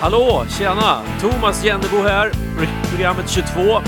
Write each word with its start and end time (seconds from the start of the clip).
Hallå, 0.00 0.44
tjena! 0.48 1.02
Thomas 1.20 1.64
Jennebo 1.64 2.02
här, 2.02 2.30
programmet 2.90 3.30
22 3.30 3.80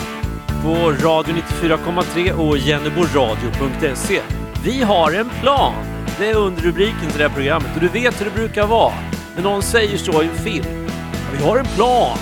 på 0.63 0.75
Radio 0.91 1.35
94,3 1.63 2.33
och 2.33 2.59
jenneboradio.se. 2.59 4.21
Vi 4.65 4.83
har 4.83 5.13
en 5.13 5.31
plan! 5.41 5.75
Det 6.19 6.31
är 6.31 6.37
underrubriken 6.37 7.11
till 7.11 7.19
det 7.19 7.29
här 7.29 7.35
programmet 7.35 7.71
och 7.75 7.81
du 7.81 7.89
vet 7.89 8.21
hur 8.21 8.25
det 8.25 8.35
brukar 8.35 8.67
vara. 8.67 8.93
När 9.37 9.43
någon 9.43 9.63
säger 9.63 9.99
så 9.99 10.23
i 10.23 10.27
en 10.27 10.35
film. 10.35 10.89
Vi 11.33 11.45
har 11.45 11.57
en 11.57 11.67
plan! 11.67 12.19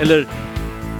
Eller, 0.00 0.26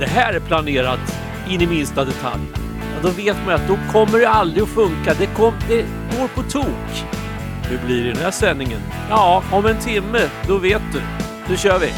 det 0.03 0.09
här 0.09 0.33
är 0.33 0.41
planerat 0.41 1.01
in 1.49 1.61
i 1.61 1.67
minsta 1.67 2.05
detalj. 2.05 2.43
Ja, 2.55 3.03
då 3.03 3.11
vet 3.11 3.37
man 3.47 3.55
att 3.55 3.69
då 3.69 3.79
kommer 3.93 4.19
det 4.19 4.29
aldrig 4.29 4.63
att 4.63 4.69
funka. 4.69 5.15
Det, 5.19 5.27
kom, 5.27 5.55
det 5.69 5.85
går 6.19 6.29
på 6.29 6.43
tok. 6.43 7.05
Hur 7.69 7.79
blir 7.87 8.03
det 8.03 8.11
i 8.11 8.13
den 8.13 8.23
här 8.23 8.31
sändningen? 8.31 8.81
Ja, 9.11 9.43
om 9.53 9.67
en 9.67 9.79
timme, 9.79 10.21
då 10.47 10.59
vet 10.59 10.83
du. 10.93 11.01
Nu 11.49 11.57
kör 11.57 11.79
vi! 11.79 11.93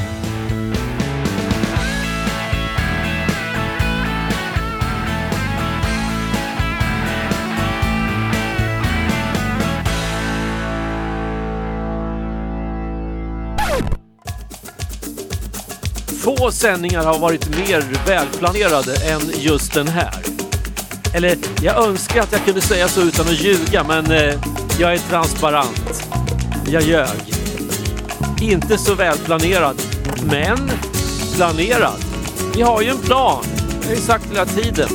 Få 16.45 16.53
sändningar 16.53 17.05
har 17.05 17.19
varit 17.19 17.49
mer 17.49 17.85
välplanerade 18.07 18.95
än 19.11 19.21
just 19.35 19.75
den 19.75 19.89
här. 19.89 20.15
Eller, 21.15 21.37
jag 21.63 21.85
önskar 21.85 22.21
att 22.21 22.33
jag 22.33 22.45
kunde 22.45 22.61
säga 22.61 22.89
så 22.89 23.01
utan 23.01 23.27
att 23.27 23.41
ljuga, 23.41 23.85
men 23.85 24.11
eh, 24.11 24.35
jag 24.79 24.95
är 24.95 24.99
transparent. 24.99 26.09
Jag 26.67 26.83
ljög. 26.83 27.35
Inte 28.43 28.79
så 28.79 28.95
välplanerad, 28.95 29.77
men 30.31 30.71
planerad. 31.35 32.05
Vi 32.55 32.63
har 32.63 32.83
ju 32.83 32.89
en 32.89 32.99
plan. 32.99 33.45
Det 33.81 33.87
har 33.87 33.95
ju 33.95 34.01
sagt 34.01 34.31
hela 34.31 34.47
tiden. 34.47 34.89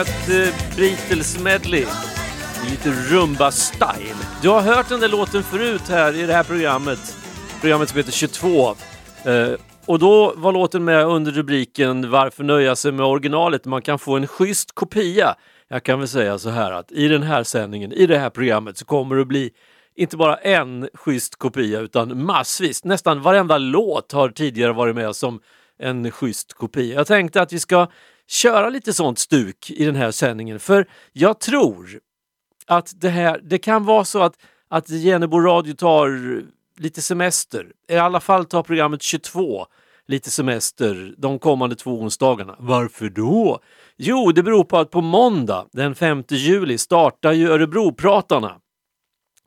Ett 0.00 0.28
eh, 0.28 0.76
Beatles 0.76 1.38
medley 1.38 1.86
lite 2.70 2.90
rumba-style. 2.90 4.16
Du 4.42 4.48
har 4.48 4.60
hört 4.60 4.88
den 4.88 5.00
där 5.00 5.08
låten 5.08 5.42
förut 5.42 5.88
här 5.88 6.16
i 6.16 6.26
det 6.26 6.32
här 6.32 6.44
programmet. 6.44 7.16
Programmet 7.60 7.88
som 7.88 7.98
heter 7.98 8.12
22. 8.12 8.68
Eh, 9.24 9.48
och 9.86 9.98
då 9.98 10.32
var 10.36 10.52
låten 10.52 10.84
med 10.84 11.06
under 11.06 11.32
rubriken 11.32 12.10
Varför 12.10 12.44
nöja 12.44 12.76
sig 12.76 12.92
med 12.92 13.06
originalet? 13.06 13.64
Man 13.64 13.82
kan 13.82 13.98
få 13.98 14.16
en 14.16 14.26
schysst 14.26 14.74
kopia. 14.74 15.34
Jag 15.68 15.82
kan 15.82 15.98
väl 15.98 16.08
säga 16.08 16.38
så 16.38 16.50
här 16.50 16.72
att 16.72 16.92
i 16.92 17.08
den 17.08 17.22
här 17.22 17.42
sändningen, 17.42 17.92
i 17.92 18.06
det 18.06 18.18
här 18.18 18.30
programmet 18.30 18.78
så 18.78 18.84
kommer 18.84 19.16
det 19.16 19.22
att 19.22 19.28
bli 19.28 19.50
inte 19.96 20.16
bara 20.16 20.36
en 20.36 20.88
schysst 20.94 21.36
kopia 21.36 21.80
utan 21.80 22.24
massvis. 22.24 22.84
Nästan 22.84 23.22
varenda 23.22 23.58
låt 23.58 24.12
har 24.12 24.28
tidigare 24.28 24.72
varit 24.72 24.94
med 24.94 25.16
som 25.16 25.40
en 25.78 26.10
schysst 26.10 26.52
kopia. 26.52 26.94
Jag 26.94 27.06
tänkte 27.06 27.42
att 27.42 27.52
vi 27.52 27.58
ska 27.58 27.86
köra 28.30 28.70
lite 28.70 28.92
sånt 28.92 29.18
stuk 29.18 29.70
i 29.70 29.84
den 29.84 29.96
här 29.96 30.10
sändningen 30.10 30.60
för 30.60 30.86
jag 31.12 31.40
tror 31.40 32.00
att 32.66 33.00
det 33.00 33.08
här, 33.08 33.40
det 33.42 33.58
kan 33.58 33.84
vara 33.84 34.04
så 34.04 34.22
att, 34.22 34.34
att 34.68 34.88
Genebo 34.88 35.40
Radio 35.40 35.74
tar 35.74 36.42
lite 36.76 37.02
semester. 37.02 37.72
I 37.88 37.96
alla 37.96 38.20
fall 38.20 38.44
tar 38.44 38.62
programmet 38.62 39.02
22 39.02 39.66
lite 40.06 40.30
semester 40.30 41.14
de 41.18 41.38
kommande 41.38 41.76
två 41.76 42.00
onsdagarna. 42.00 42.56
Varför 42.58 43.08
då? 43.08 43.60
Jo, 43.96 44.32
det 44.32 44.42
beror 44.42 44.64
på 44.64 44.78
att 44.78 44.90
på 44.90 45.00
måndag 45.00 45.66
den 45.72 45.94
5 45.94 46.24
juli 46.30 46.78
startar 46.78 47.32
ju 47.32 47.48
Örebropratarna. 47.50 48.56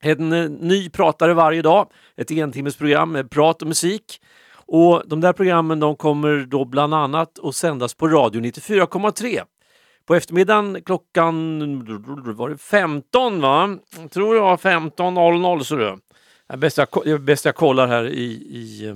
En 0.01 0.33
eh, 0.33 0.49
ny 0.49 0.89
pratare 0.89 1.33
varje 1.33 1.61
dag, 1.61 1.89
ett 2.17 2.31
entimmesprogram 2.31 3.11
med 3.11 3.31
prat 3.31 3.61
och 3.61 3.67
musik. 3.67 4.21
Och 4.67 5.03
de 5.05 5.21
där 5.21 5.33
programmen 5.33 5.79
de 5.79 5.95
kommer 5.95 6.45
då 6.49 6.65
bland 6.65 6.93
annat 6.93 7.39
att 7.43 7.55
sändas 7.55 7.93
på 7.93 8.07
radio 8.07 8.41
94,3. 8.41 9.41
På 10.05 10.15
eftermiddagen 10.15 10.81
klockan 10.85 11.59
var 12.35 12.49
det 12.49 12.57
15 12.57 13.41
va? 13.41 13.77
Jag 13.99 14.11
tror 14.11 14.35
jag, 14.35 14.59
15.00 14.59 15.63
så 15.63 15.75
det. 15.75 15.97
är 16.47 16.57
bäst 16.57 16.77
jag, 17.05 17.21
bäst 17.21 17.45
jag 17.45 17.55
kollar 17.55 17.87
här 17.87 18.07
i, 18.07 18.23
i, 18.33 18.93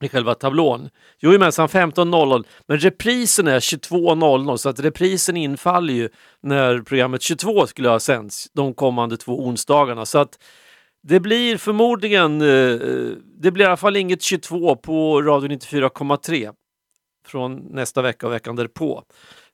i 0.00 0.08
själva 0.08 0.34
tablån. 0.34 0.88
Jojomensan 1.18 1.68
15.00 1.68 2.44
men 2.66 2.78
reprisen 2.78 3.48
är 3.48 3.60
22.00 3.60 4.56
så 4.56 4.68
att 4.68 4.80
reprisen 4.80 5.36
infaller 5.36 5.94
ju 5.94 6.08
när 6.40 6.78
programmet 6.78 7.22
22 7.22 7.66
skulle 7.66 7.88
ha 7.88 8.00
sänts 8.00 8.50
de 8.52 8.74
kommande 8.74 9.16
två 9.16 9.46
onsdagarna. 9.46 10.06
Så 10.06 10.18
att 10.18 10.38
det 11.06 11.20
blir 11.20 11.56
förmodligen, 11.56 12.40
eh, 12.40 12.48
eh, 12.48 13.12
det 13.38 13.50
blir 13.50 13.64
i 13.64 13.66
alla 13.66 13.76
fall 13.76 13.96
inget 13.96 14.22
22 14.22 14.76
på 14.76 15.22
Radio 15.22 15.48
94,3 15.48 16.52
från 17.26 17.56
nästa 17.56 18.02
vecka 18.02 18.26
och 18.26 18.32
veckan 18.32 18.56
därpå. 18.56 19.02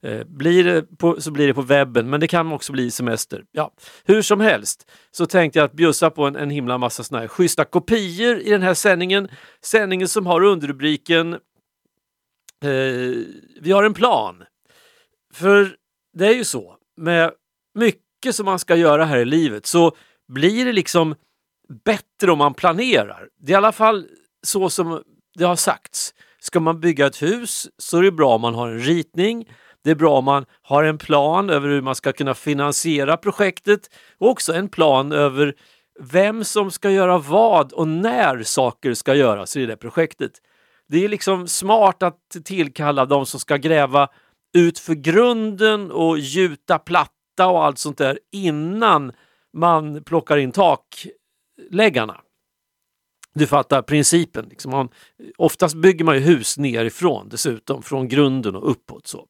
Eh, 0.02 0.25
blir 0.25 0.64
det 0.64 0.99
på, 0.99 1.20
så 1.20 1.31
blir 1.31 1.47
det 1.47 1.55
på 1.55 1.62
webben, 1.62 2.11
men 2.11 2.20
det 2.20 2.26
kan 2.26 2.52
också 2.52 2.73
bli 2.73 2.91
semester. 2.91 3.44
Ja, 3.52 3.73
hur 4.05 4.23
som 4.23 4.41
helst 4.41 4.91
så 5.11 5.26
tänkte 5.26 5.58
jag 5.58 5.64
att 5.64 5.73
bjussa 5.73 6.11
på 6.11 6.26
en, 6.26 6.37
en 6.37 6.50
himla 6.50 6.79
massa 6.79 7.05
såna 7.05 7.20
här 7.20 7.29
schyssta 7.29 7.64
kopior 7.64 8.38
i 8.38 8.50
den 8.50 8.62
här 8.62 8.75
sändningen. 8.75 9.29
Sändningen 9.64 10.08
som 10.08 10.26
har 10.26 10.43
underrubriken 10.43 11.32
eh, 11.32 12.70
Vi 13.61 13.73
har 13.73 13.85
en 13.85 13.94
plan. 13.94 14.44
För 15.35 15.76
det 16.12 16.26
är 16.26 16.35
ju 16.35 16.44
så 16.44 16.76
med 16.97 17.32
mycket 17.75 18.35
som 18.35 18.47
man 18.47 18.58
ska 18.58 18.76
göra 18.76 19.05
här 19.05 19.19
i 19.19 19.25
livet 19.25 19.67
så 19.67 19.97
blir 20.29 20.64
det 20.64 20.73
liksom 20.73 21.14
bättre 21.85 22.33
om 22.33 22.39
man 22.39 22.55
planerar. 22.55 23.29
Det 23.41 23.53
är 23.53 23.55
i 23.55 23.57
alla 23.57 23.73
fall 23.73 24.07
så 24.43 24.71
som 24.71 25.03
det 25.39 25.45
har 25.45 25.57
sagts. 25.57 26.15
Ska 26.41 26.61
man 26.61 26.81
bygga 26.81 27.07
ett 27.07 27.23
hus 27.23 27.69
så 27.79 27.99
är 27.99 28.03
det 28.03 28.13
bra 28.13 28.35
om 28.35 28.41
man 28.41 28.55
har 28.55 28.69
en 28.69 28.81
ritning. 28.81 29.49
Det 29.85 29.91
är 29.91 29.95
bra 29.95 30.19
om 30.19 30.25
man 30.25 30.45
har 30.63 30.85
en 30.85 30.99
plan 30.99 31.51
över 31.51 31.69
hur 31.69 31.83
man 31.83 31.95
ska 31.95 32.13
kunna 32.13 32.35
finansiera 32.35 33.17
projektet 33.17 33.91
och 34.19 34.29
också 34.29 34.53
en 34.53 34.69
plan 34.69 35.13
över 35.13 35.55
vem 36.01 36.45
som 36.45 36.71
ska 36.71 36.91
göra 36.91 37.19
vad 37.19 37.73
och 37.73 37.89
när 37.89 38.43
saker 38.43 38.95
ska 38.95 39.15
göras 39.15 39.57
i 39.57 39.67
det 39.67 39.77
projektet. 39.77 40.33
Det 40.89 41.05
är 41.05 41.09
liksom 41.09 41.49
smart 41.49 42.03
att 42.03 42.37
tillkalla 42.45 43.05
de 43.05 43.27
som 43.27 43.41
ska 43.41 43.57
gräva 43.57 44.09
ut 44.57 44.79
för 44.79 44.95
grunden 44.95 45.91
och 45.91 46.19
gjuta 46.19 46.79
platta 46.79 47.47
och 47.47 47.65
allt 47.65 47.79
sånt 47.79 47.99
där 47.99 48.19
innan 48.33 49.13
man 49.53 50.05
plockar 50.05 50.37
in 50.37 50.53
tak 50.53 51.07
takläggarna. 51.69 52.21
Du 53.35 53.47
fattar 53.47 53.83
principen. 53.83 54.47
Liksom 54.51 54.71
man, 54.71 54.89
oftast 55.39 55.75
bygger 55.77 56.05
man 56.05 56.15
ju 56.15 56.21
hus 56.21 56.59
nerifrån 56.59 57.29
dessutom, 57.29 57.83
från 57.83 58.09
grunden 58.09 58.57
och 58.57 58.71
uppåt. 58.71 59.07
Så. 59.07 59.27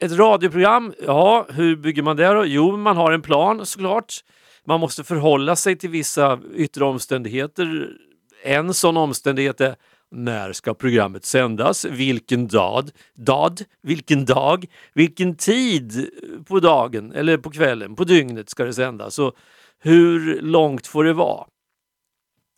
Ett 0.00 0.12
radioprogram, 0.12 0.94
ja, 1.06 1.46
hur 1.48 1.76
bygger 1.76 2.02
man 2.02 2.16
det 2.16 2.28
då? 2.28 2.44
Jo, 2.44 2.76
man 2.76 2.96
har 2.96 3.12
en 3.12 3.22
plan 3.22 3.66
såklart. 3.66 4.14
Man 4.66 4.80
måste 4.80 5.04
förhålla 5.04 5.56
sig 5.56 5.76
till 5.76 5.90
vissa 5.90 6.40
yttre 6.54 6.84
omständigheter. 6.84 7.90
En 8.44 8.74
sån 8.74 8.96
omständighet 8.96 9.60
är 9.60 9.76
när 10.10 10.52
ska 10.52 10.74
programmet 10.74 11.24
sändas? 11.24 11.84
Vilken 11.84 12.48
dag? 12.48 12.90
Dad? 13.14 13.64
Vilken 13.82 14.24
dag? 14.24 14.64
Vilken 14.94 15.36
tid 15.36 16.10
på 16.48 16.60
dagen 16.60 17.12
eller 17.12 17.36
på 17.36 17.50
kvällen, 17.50 17.96
på 17.96 18.04
dygnet 18.04 18.50
ska 18.50 18.64
det 18.64 18.74
sändas? 18.74 19.18
Och 19.18 19.36
hur 19.84 20.40
långt 20.42 20.86
får 20.86 21.04
det 21.04 21.12
vara? 21.12 21.46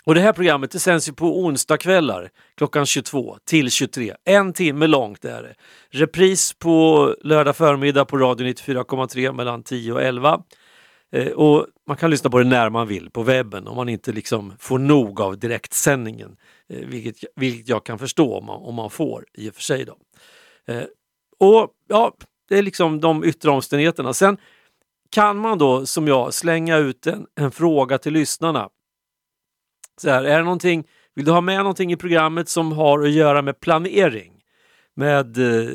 Och 0.05 0.15
det 0.15 0.21
här 0.21 0.33
programmet 0.33 0.71
det 0.71 0.79
sänds 0.79 1.09
ju 1.09 1.13
på 1.13 1.41
onsdagskvällar 1.41 2.31
klockan 2.57 2.87
22 2.87 3.39
till 3.45 3.71
23. 3.71 4.15
En 4.25 4.53
timme 4.53 4.87
långt 4.87 5.25
är 5.25 5.43
det. 5.43 5.55
Repris 5.91 6.53
på 6.53 7.15
lördag 7.23 7.57
förmiddag 7.57 8.05
på 8.05 8.19
radio 8.19 8.47
94,3 8.47 9.33
mellan 9.33 9.63
10 9.63 9.93
och 9.93 10.03
11. 10.03 10.43
Eh, 11.13 11.33
och 11.33 11.67
man 11.87 11.97
kan 11.97 12.11
lyssna 12.11 12.31
på 12.31 12.39
det 12.39 12.45
när 12.45 12.71
man 12.71 12.89
vill 12.89 13.11
på 13.11 13.23
webben 13.23 13.67
om 13.67 13.77
man 13.77 13.89
inte 13.89 14.13
liksom 14.13 14.53
får 14.59 14.79
nog 14.79 15.21
av 15.21 15.39
direktsändningen. 15.39 16.37
Eh, 16.69 16.87
vilket, 16.87 17.17
vilket 17.37 17.69
jag 17.69 17.87
kan 17.87 17.99
förstå 17.99 18.39
om 18.39 18.47
man, 18.47 18.57
om 18.63 18.75
man 18.75 18.91
får 18.91 19.25
i 19.35 19.51
och 19.51 19.55
för 19.55 19.63
sig. 19.63 19.85
Då. 19.85 19.97
Eh, 20.73 20.85
och 21.39 21.71
ja, 21.89 22.17
Det 22.49 22.59
är 22.59 22.63
liksom 22.63 23.01
de 23.01 23.25
yttre 23.25 23.51
omständigheterna. 23.51 24.13
Sen 24.15 24.39
kan 25.11 25.39
man 25.39 25.59
då 25.59 25.87
som 25.87 26.09
jag 26.09 26.35
slänga 26.35 26.77
ut 26.77 27.07
en, 27.07 27.27
en 27.41 27.51
fråga 27.51 27.99
till 27.99 28.13
lyssnarna 28.13 28.69
så 30.01 30.11
här, 30.11 30.25
är 30.25 30.39
det 30.39 30.45
någonting, 30.45 30.85
vill 31.15 31.25
du 31.25 31.31
ha 31.31 31.41
med 31.41 31.59
någonting 31.59 31.93
i 31.93 31.97
programmet 31.97 32.49
som 32.49 32.73
har 32.73 32.99
att 32.99 33.11
göra 33.11 33.43
med 33.43 33.61
planering? 33.61 34.33
Med, 34.97 35.39
eh, 35.39 35.71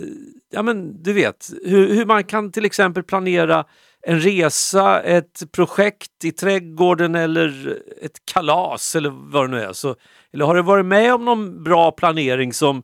ja 0.52 0.62
men 0.62 1.04
du 1.04 1.14
vet, 1.14 1.50
hur, 1.66 1.94
hur 1.94 2.06
man 2.06 2.24
kan 2.24 2.52
till 2.52 2.66
exempel 2.66 3.04
planera 3.04 3.66
en 4.08 4.20
resa, 4.20 5.02
ett 5.02 5.52
projekt 5.52 6.24
i 6.24 6.32
trädgården 6.32 7.16
eller 7.16 7.78
ett 8.02 8.26
kalas 8.34 8.96
eller 8.96 9.10
vad 9.10 9.44
det 9.44 9.58
nu 9.58 9.62
är. 9.62 9.74
Så, 9.74 9.96
eller 10.34 10.46
har 10.46 10.56
du 10.56 10.62
varit 10.62 10.86
med 10.86 11.14
om 11.14 11.26
någon 11.26 11.64
bra 11.64 11.92
planering 11.92 12.54
som 12.54 12.84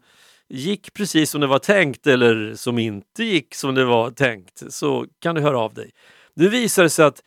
gick 0.50 0.94
precis 0.94 1.30
som 1.30 1.42
det 1.42 1.48
var 1.48 1.60
tänkt 1.60 2.08
eller 2.08 2.54
som 2.56 2.80
inte 2.80 3.24
gick 3.24 3.56
som 3.56 3.76
det 3.76 3.86
var 3.86 4.12
tänkt 4.12 4.64
så 4.74 5.06
kan 5.22 5.36
du 5.36 5.42
höra 5.42 5.60
av 5.60 5.74
dig. 5.74 5.92
Nu 6.38 6.50
visar 6.50 6.84
det 6.84 6.90
sig 6.90 7.06
att 7.06 7.24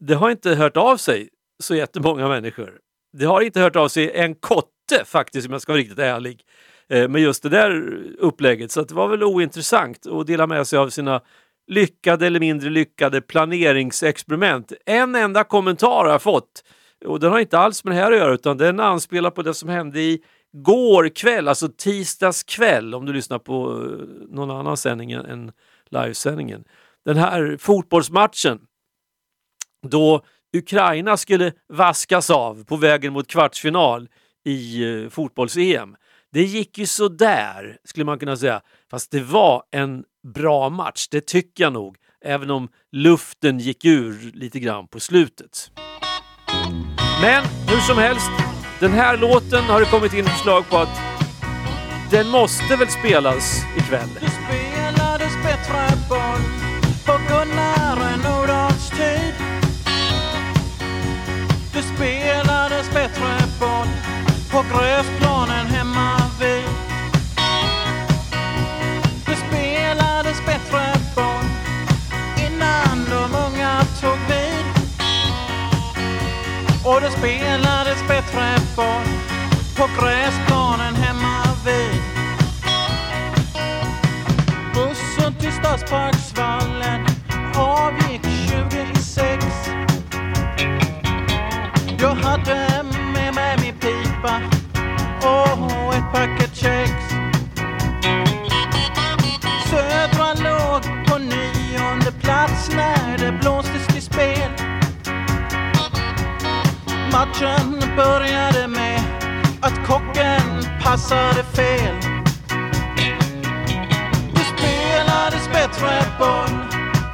det 0.00 0.14
har 0.14 0.30
inte 0.30 0.54
hört 0.54 0.76
av 0.76 0.96
sig 0.96 1.28
så 1.62 1.74
jättemånga 1.74 2.28
människor 2.28 2.80
det 3.12 3.24
har 3.24 3.40
inte 3.40 3.60
hört 3.60 3.76
av 3.76 3.88
sig 3.88 4.10
en 4.14 4.34
kotte 4.34 5.04
faktiskt 5.04 5.46
om 5.46 5.52
jag 5.52 5.62
ska 5.62 5.72
vara 5.72 5.80
riktigt 5.80 5.98
ärlig 5.98 6.42
eh, 6.88 7.08
med 7.08 7.22
just 7.22 7.42
det 7.42 7.48
där 7.48 7.98
upplägget. 8.18 8.70
Så 8.70 8.82
det 8.82 8.94
var 8.94 9.08
väl 9.08 9.22
ointressant 9.22 10.06
att 10.06 10.26
dela 10.26 10.46
med 10.46 10.66
sig 10.66 10.78
av 10.78 10.90
sina 10.90 11.20
lyckade 11.66 12.26
eller 12.26 12.40
mindre 12.40 12.70
lyckade 12.70 13.20
planeringsexperiment. 13.20 14.72
En 14.86 15.14
enda 15.14 15.44
kommentar 15.44 16.04
har 16.04 16.10
jag 16.10 16.22
fått 16.22 16.64
och 17.04 17.20
den 17.20 17.32
har 17.32 17.38
inte 17.38 17.58
alls 17.58 17.84
med 17.84 17.96
det 17.96 18.00
här 18.00 18.12
att 18.12 18.18
göra 18.18 18.34
utan 18.34 18.58
den 18.58 18.80
anspelar 18.80 19.30
på 19.30 19.42
det 19.42 19.54
som 19.54 19.68
hände 19.68 20.00
i 20.00 20.22
går 20.52 21.08
kväll, 21.08 21.48
alltså 21.48 21.68
tisdags 21.68 22.42
kväll 22.42 22.94
om 22.94 23.06
du 23.06 23.12
lyssnar 23.12 23.38
på 23.38 23.70
eh, 23.70 24.06
någon 24.28 24.50
annan 24.50 24.76
sändning 24.76 25.12
än 25.12 25.52
livesändningen. 25.90 26.64
Den 27.04 27.16
här 27.16 27.56
fotbollsmatchen 27.60 28.58
då 29.86 30.24
Ukraina 30.56 31.16
skulle 31.16 31.52
vaskas 31.68 32.30
av 32.30 32.64
på 32.64 32.76
vägen 32.76 33.12
mot 33.12 33.26
kvartsfinal 33.26 34.08
i 34.44 34.84
eh, 34.84 35.08
fotbolls-EM. 35.08 35.96
Det 36.32 36.42
gick 36.42 36.78
ju 36.78 36.86
sådär, 36.86 37.78
skulle 37.84 38.04
man 38.04 38.18
kunna 38.18 38.36
säga. 38.36 38.60
Fast 38.90 39.10
det 39.10 39.20
var 39.20 39.62
en 39.70 40.04
bra 40.34 40.68
match, 40.68 41.08
det 41.10 41.26
tycker 41.26 41.64
jag 41.64 41.72
nog. 41.72 41.96
Även 42.24 42.50
om 42.50 42.68
luften 42.92 43.58
gick 43.58 43.84
ur 43.84 44.32
lite 44.34 44.60
grann 44.60 44.88
på 44.88 45.00
slutet. 45.00 45.70
Men 47.22 47.44
hur 47.68 47.80
som 47.80 47.98
helst, 47.98 48.30
den 48.80 48.90
här 48.90 49.16
låten 49.16 49.64
har 49.64 49.80
det 49.80 49.86
kommit 49.86 50.14
in 50.14 50.24
förslag 50.24 50.68
på 50.68 50.76
att 50.76 51.00
den 52.10 52.28
måste 52.28 52.76
väl 52.76 52.88
spelas 52.88 53.62
ikväll. 53.76 54.08
Det 54.20 54.30
spelades 54.30 55.32
bättre 55.44 55.76
på 64.62 64.78
gräsplanen 64.78 65.66
hemma 65.66 66.16
vid. 66.40 66.64
Det 69.26 69.36
spelades 69.36 70.46
bättre 70.46 70.94
boll 71.14 71.44
innan 72.46 73.04
de 73.10 73.36
unga 73.36 73.80
tog 74.00 74.18
vid. 74.28 74.64
och 76.84 77.00
det 77.00 77.10
spelades 77.10 78.08
bättre 78.08 78.56
boll 78.76 79.08
på 79.76 80.02
gräsplanen 80.02 80.94
hemma 80.94 81.42
vid. 81.64 82.02
Bussen 84.74 85.34
till 85.34 85.52
Stadsparksvallen 85.52 87.06
avgick 87.56 88.22
20 88.22 88.86
i 88.94 89.02
sex. 89.02 89.44
Jag 91.98 92.14
hade 92.14 92.84
med 93.14 93.34
mig 93.34 93.56
min 93.62 93.74
pipa 93.74 94.49
och 95.22 95.94
ett 95.94 96.12
paket 96.12 96.56
kex. 96.56 96.92
Södra 99.70 100.34
låg 100.34 100.82
på 101.06 101.18
nionde 101.18 102.12
plats 102.20 102.70
när 102.76 103.18
det 103.18 103.32
blåstes 103.32 103.86
till 103.86 104.02
spel. 104.02 104.50
Matchen 107.12 107.96
började 107.96 108.68
med 108.68 109.00
att 109.60 109.86
kocken 109.86 110.64
passade 110.82 111.44
fel. 111.44 111.96
Det 114.34 114.44
spelades 114.58 115.48
bättre 115.52 116.02
boll 116.18 116.58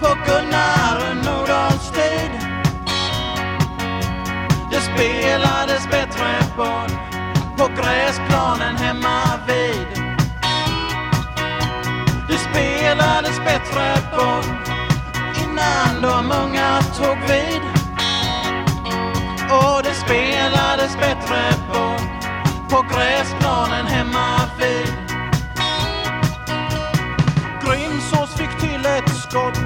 på 0.00 0.08
Gunnar 0.26 1.14
Nordahls 1.14 1.90
tid. 1.90 2.30
Det 4.70 4.80
spelades 4.80 5.90
bättre 5.90 6.42
boll 6.56 7.05
på 7.56 7.68
gräsplanen 7.82 8.76
hemma 8.76 9.22
vid. 9.46 9.86
Det 12.28 12.38
spelades 12.38 13.38
bättre 13.38 13.96
boll 14.16 14.44
innan 15.42 16.02
de 16.02 16.32
unga 16.32 16.82
tog 16.82 17.18
vid. 17.28 17.62
Och 19.50 19.82
det 19.82 19.94
spelades 19.94 20.96
bättre 20.96 21.52
boll 21.72 22.06
på 22.68 22.94
gräsplanen 22.94 23.86
hemma 23.86 24.40
vid. 24.58 24.94
Grimsås 27.64 28.34
fick 28.36 28.58
till 28.60 28.86
ett 28.86 29.16
skott 29.16 29.58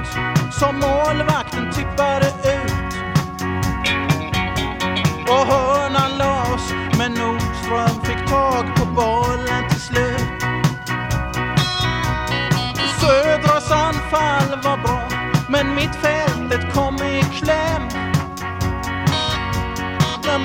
som 0.52 0.78
målvakten 0.78 1.72
tippade 1.72 2.39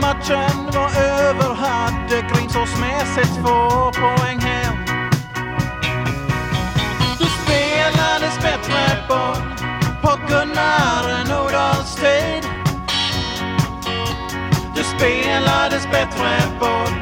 matchen 0.06 0.70
var 0.74 0.90
över 1.02 1.54
hade 1.54 2.22
Grimsås 2.22 2.80
med 2.80 3.08
sig 3.08 3.26
två 3.26 3.92
poäng 3.92 4.40
hem. 4.40 4.76
Det 7.20 7.30
spelades 7.44 8.40
bättre 8.42 9.06
boll 9.08 9.44
på 10.02 10.20
Gunnar 10.28 11.26
Nordahls 11.30 11.96
tid. 11.96 12.44
Det 14.76 14.84
spelades 14.84 15.88
bättre 15.92 16.42
boll 16.60 16.96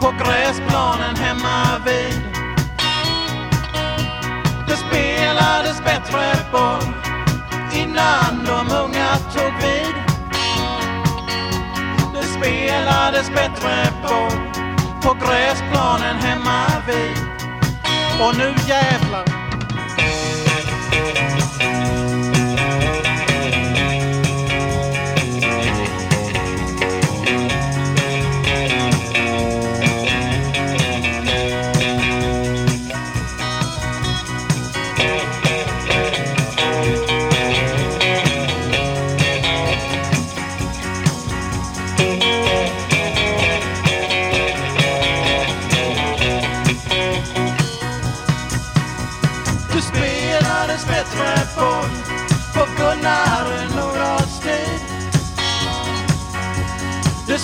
på 0.00 0.14
gräsplanen 0.24 1.16
hemma 1.16 1.80
vid. 1.84 2.22
Det 4.66 4.76
spelades 4.76 5.84
bättre 5.84 6.36
boll 6.52 6.94
innan 7.72 8.44
de 8.44 8.74
unga 8.76 9.16
tog 9.34 9.52
vid. 9.62 10.09
Spelades 12.40 13.28
bättre 13.30 13.92
boll 14.02 14.40
på 15.02 15.26
gräsplanen 15.26 16.16
hemma 16.16 16.66
vid. 16.86 17.16
Och 18.20 18.36
nu 18.38 18.54
jävlar! 18.68 19.39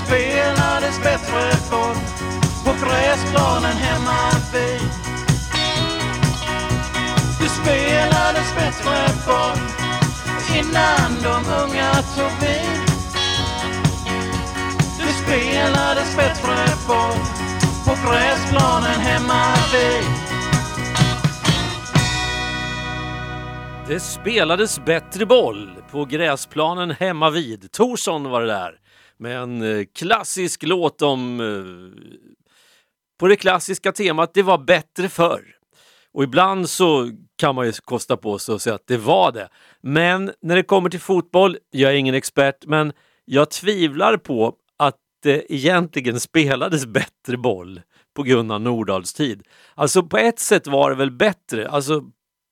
Spelades 0.07 1.03
bättre 1.03 1.51
boll 1.71 1.97
på 2.65 2.87
gräsplanen 2.87 3.77
hemma 3.77 4.31
vid. 4.53 4.81
Det 7.41 7.49
spelades 7.49 8.55
bättre 8.55 8.97
boll 9.27 9.63
innan 10.59 11.11
de 11.23 11.51
unga 11.63 11.93
tog 11.93 12.41
vid. 12.41 12.81
Det 14.99 15.13
spelades 15.25 16.17
bättre 16.17 16.57
boll 16.89 17.21
på 17.85 18.11
gräsplanen 18.11 19.01
hemma 19.01 19.55
vid. 19.73 20.05
Det 23.89 24.01
spelades 24.01 24.85
bättre 24.85 25.27
boll 25.27 25.71
på 25.91 26.05
gräsplanen 26.05 26.91
hemma 26.91 27.31
vid. 27.31 27.73
Torsson 27.73 28.31
var 28.31 28.41
det 28.41 28.47
där 28.47 28.86
med 29.19 29.39
en 29.39 29.63
eh, 29.63 29.85
klassisk 29.95 30.63
låt 30.63 31.03
om 31.03 31.41
eh, 31.41 32.17
på 33.19 33.29
det 33.29 33.37
klassiska 33.37 33.93
temat 33.93 34.35
det 34.35 34.43
var 34.43 34.59
bättre 34.59 35.09
förr. 35.09 35.57
Och 36.13 36.25
ibland 36.25 36.71
så 36.71 37.11
kan 37.37 37.55
man 37.55 37.67
ju 37.67 37.73
kosta 37.73 38.17
på 38.17 38.39
sig 38.39 38.55
att 38.55 38.63
säga 38.63 38.75
att 38.75 38.87
det 38.87 38.97
var 38.97 39.33
det. 39.33 39.49
Men 39.81 40.33
när 40.43 40.57
det 40.57 40.63
kommer 40.63 40.91
till 40.91 41.01
fotboll, 41.01 41.59
jag 41.71 41.93
är 41.93 41.97
ingen 41.97 42.15
expert, 42.15 42.67
men 42.67 42.93
jag 43.25 43.51
tvivlar 43.51 44.17
på 44.17 44.55
att 44.77 44.97
det 45.23 45.53
egentligen 45.53 46.21
spelades 46.21 46.87
bättre 46.87 47.37
boll 47.37 47.81
på 48.15 48.23
Gunnar 48.23 48.59
Nordahls 48.59 49.15
tid. 49.15 49.43
Alltså 49.75 50.03
på 50.03 50.19
ett 50.19 50.39
sätt 50.39 50.67
var 50.67 50.91
det 50.91 50.97
väl 50.97 51.11
bättre, 51.11 51.69
alltså 51.69 52.03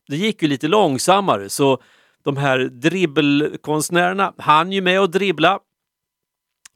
det 0.08 0.16
gick 0.16 0.42
ju 0.42 0.48
lite 0.48 0.68
långsammare 0.68 1.48
så 1.48 1.82
de 2.24 2.36
här 2.36 2.58
dribbelkonstnärerna 2.58 4.34
hann 4.38 4.72
ju 4.72 4.80
med 4.80 5.00
att 5.00 5.12
dribbla 5.12 5.58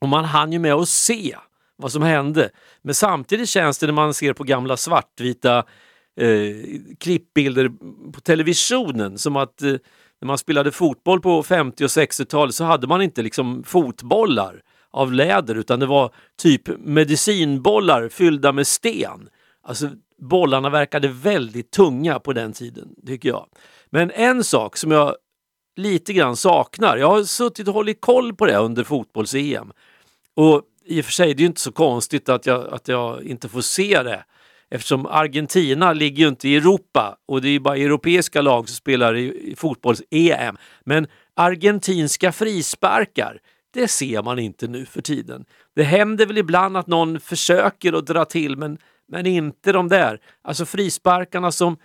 och 0.00 0.08
man 0.08 0.24
hann 0.24 0.52
ju 0.52 0.58
med 0.58 0.74
att 0.74 0.88
se 0.88 1.36
vad 1.76 1.92
som 1.92 2.02
hände. 2.02 2.50
Men 2.82 2.94
samtidigt 2.94 3.48
känns 3.48 3.78
det 3.78 3.86
när 3.86 3.92
man 3.92 4.14
ser 4.14 4.32
på 4.32 4.44
gamla 4.44 4.76
svartvita 4.76 5.58
eh, 6.20 6.56
klippbilder 6.98 7.68
på 8.12 8.20
televisionen 8.20 9.18
som 9.18 9.36
att 9.36 9.62
eh, 9.62 9.74
när 10.20 10.26
man 10.26 10.38
spelade 10.38 10.72
fotboll 10.72 11.20
på 11.20 11.42
50 11.42 11.84
och 11.84 11.88
60-talet 11.88 12.54
så 12.54 12.64
hade 12.64 12.86
man 12.86 13.02
inte 13.02 13.22
liksom 13.22 13.62
fotbollar 13.66 14.62
av 14.90 15.12
läder 15.12 15.54
utan 15.54 15.80
det 15.80 15.86
var 15.86 16.14
typ 16.36 16.62
medicinbollar 16.78 18.08
fyllda 18.08 18.52
med 18.52 18.66
sten. 18.66 19.28
Alltså 19.62 19.90
bollarna 20.18 20.70
verkade 20.70 21.08
väldigt 21.08 21.70
tunga 21.70 22.18
på 22.18 22.32
den 22.32 22.52
tiden, 22.52 22.88
tycker 23.06 23.28
jag. 23.28 23.46
Men 23.90 24.10
en 24.10 24.44
sak 24.44 24.76
som 24.76 24.90
jag 24.90 25.16
lite 25.78 26.12
grann 26.12 26.36
saknar, 26.36 26.96
jag 26.96 27.10
har 27.10 27.24
suttit 27.24 27.68
och 27.68 27.74
hållit 27.74 28.00
koll 28.00 28.34
på 28.34 28.46
det 28.46 28.56
under 28.56 28.84
fotbolls-EM. 28.84 29.72
Och 30.34 30.62
i 30.84 31.00
och 31.00 31.04
för 31.04 31.12
sig, 31.12 31.34
det 31.34 31.40
är 31.40 31.42
ju 31.42 31.46
inte 31.46 31.60
så 31.60 31.72
konstigt 31.72 32.28
att 32.28 32.46
jag, 32.46 32.72
att 32.72 32.88
jag 32.88 33.22
inte 33.22 33.48
får 33.48 33.60
se 33.60 34.02
det. 34.02 34.24
Eftersom 34.70 35.06
Argentina 35.06 35.92
ligger 35.92 36.22
ju 36.22 36.28
inte 36.28 36.48
i 36.48 36.56
Europa 36.56 37.16
och 37.26 37.42
det 37.42 37.48
är 37.48 37.52
ju 37.52 37.60
bara 37.60 37.76
europeiska 37.76 38.40
lag 38.40 38.68
som 38.68 38.76
spelar 38.76 39.14
i, 39.14 39.50
i 39.52 39.56
fotbolls-EM. 39.56 40.56
Men 40.84 41.06
argentinska 41.36 42.32
frisparkar, 42.32 43.38
det 43.74 43.88
ser 43.88 44.22
man 44.22 44.38
inte 44.38 44.68
nu 44.68 44.86
för 44.86 45.02
tiden. 45.02 45.44
Det 45.76 45.82
händer 45.82 46.26
väl 46.26 46.38
ibland 46.38 46.76
att 46.76 46.86
någon 46.86 47.20
försöker 47.20 47.92
att 47.92 48.06
dra 48.06 48.24
till 48.24 48.56
men, 48.56 48.78
men 49.08 49.26
inte 49.26 49.72
de 49.72 49.88
där. 49.88 50.20
Alltså 50.42 50.66
frisparkarna 50.66 51.52
som 51.52 51.76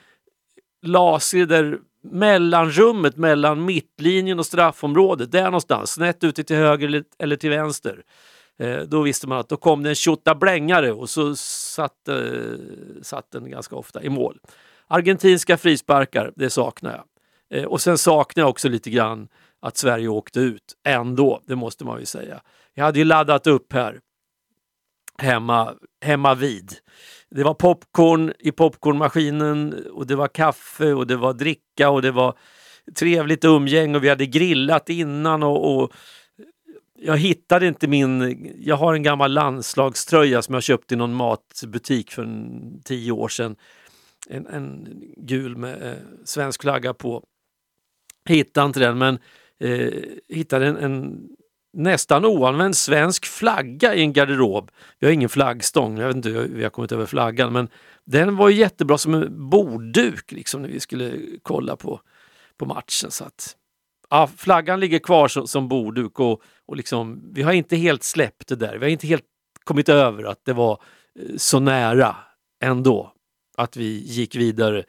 las 0.81 1.33
i 1.33 1.39
det 1.39 1.45
där 1.45 1.79
mellanrummet 2.03 3.17
mellan 3.17 3.65
mittlinjen 3.65 4.39
och 4.39 4.45
straffområdet, 4.45 5.31
där 5.31 5.43
någonstans, 5.43 5.91
snett 5.91 6.23
ute 6.23 6.43
till 6.43 6.55
höger 6.55 7.03
eller, 7.19 7.35
till 7.35 7.49
vänster. 7.49 8.03
Eh, 8.59 8.77
då 8.79 9.01
visste 9.01 9.27
man 9.27 9.37
att 9.37 9.49
då 9.49 9.57
kom 9.57 9.83
det 9.83 9.89
en 9.89 9.95
tjottablängare 9.95 10.91
och 10.91 11.09
så 11.09 11.35
satt, 11.35 12.07
eh, 12.07 12.15
satt 13.01 13.31
den 13.31 13.49
ganska 13.49 13.75
ofta 13.75 14.03
i 14.03 14.09
mål. 14.09 14.39
Argentinska 14.87 15.57
frisparkar, 15.57 16.33
det 16.35 16.49
saknar 16.49 16.91
jag. 16.91 17.03
Eh, 17.59 17.65
och 17.65 17.81
sen 17.81 17.97
saknar 17.97 18.41
jag 18.41 18.49
också 18.49 18.69
lite 18.69 18.89
grann 18.89 19.27
att 19.61 19.77
Sverige 19.77 20.07
åkte 20.07 20.39
ut 20.39 20.73
ändå, 20.83 21.41
det 21.45 21.55
måste 21.55 21.85
man 21.85 21.99
ju 21.99 22.05
säga. 22.05 22.41
Jag 22.73 22.83
hade 22.83 22.99
ju 22.99 23.05
laddat 23.05 23.47
upp 23.47 23.73
här 23.73 23.99
hemma, 25.17 25.73
hemma 26.01 26.35
vid. 26.35 26.73
Det 27.29 27.43
var 27.43 27.53
popcorn 27.53 28.33
i 28.39 28.51
popcornmaskinen 28.51 29.85
och 29.91 30.07
det 30.07 30.15
var 30.15 30.27
kaffe 30.27 30.93
och 30.93 31.07
det 31.07 31.15
var 31.15 31.33
dricka 31.33 31.89
och 31.89 32.01
det 32.01 32.11
var 32.11 32.37
trevligt 32.95 33.45
umgäng 33.45 33.95
och 33.95 34.03
vi 34.03 34.09
hade 34.09 34.25
grillat 34.25 34.89
innan 34.89 35.43
och, 35.43 35.75
och 35.75 35.93
jag 37.05 37.17
hittade 37.17 37.67
inte 37.67 37.87
min... 37.87 38.51
Jag 38.59 38.75
har 38.75 38.93
en 38.93 39.03
gammal 39.03 39.33
landslagströja 39.33 40.41
som 40.41 40.53
jag 40.53 40.63
köpte 40.63 40.93
i 40.93 40.97
någon 40.97 41.13
matbutik 41.13 42.11
för 42.11 42.23
en, 42.23 42.81
tio 42.83 43.11
år 43.11 43.27
sedan. 43.27 43.55
En, 44.29 44.47
en 44.47 44.87
gul 45.17 45.57
med 45.57 45.83
eh, 45.83 45.97
svensk 46.25 46.61
flagga 46.61 46.93
på. 46.93 47.23
Hittade 48.25 48.65
inte 48.65 48.79
den 48.79 48.97
men 48.97 49.19
eh, 49.59 49.93
hittade 50.29 50.67
en, 50.67 50.77
en 50.77 51.27
nästan 51.73 52.25
oanvänd 52.25 52.77
svensk 52.77 53.25
flagga 53.25 53.95
i 53.95 54.01
en 54.01 54.13
garderob. 54.13 54.71
Vi 54.99 55.07
har 55.07 55.13
ingen 55.13 55.29
flaggstång, 55.29 55.97
jag 55.97 56.07
vet 56.07 56.15
inte 56.15 56.29
hur 56.29 56.47
vi 56.47 56.63
har 56.63 56.69
kommit 56.69 56.91
över 56.91 57.05
flaggan 57.05 57.53
men 57.53 57.67
den 58.05 58.35
var 58.35 58.49
jättebra 58.49 58.97
som 58.97 59.13
en 59.13 59.49
bordduk 59.49 60.31
liksom 60.31 60.61
när 60.61 60.69
vi 60.69 60.79
skulle 60.79 61.19
kolla 61.41 61.75
på, 61.75 62.01
på 62.57 62.65
matchen. 62.65 63.11
Så 63.11 63.23
att, 63.23 63.55
ja, 64.09 64.29
flaggan 64.37 64.79
ligger 64.79 64.99
kvar 64.99 65.27
som, 65.27 65.47
som 65.47 65.67
bordduk 65.67 66.19
och, 66.19 66.41
och 66.65 66.75
liksom, 66.77 67.21
vi 67.33 67.41
har 67.41 67.53
inte 67.53 67.75
helt 67.75 68.03
släppt 68.03 68.47
det 68.47 68.55
där. 68.55 68.77
Vi 68.77 68.85
har 68.85 68.91
inte 68.91 69.07
helt 69.07 69.25
kommit 69.63 69.89
över 69.89 70.23
att 70.23 70.45
det 70.45 70.53
var 70.53 70.81
eh, 71.19 71.35
så 71.37 71.59
nära 71.59 72.15
ändå 72.63 73.13
att 73.57 73.77
vi 73.77 74.03
gick 74.05 74.35
vidare. 74.35 74.83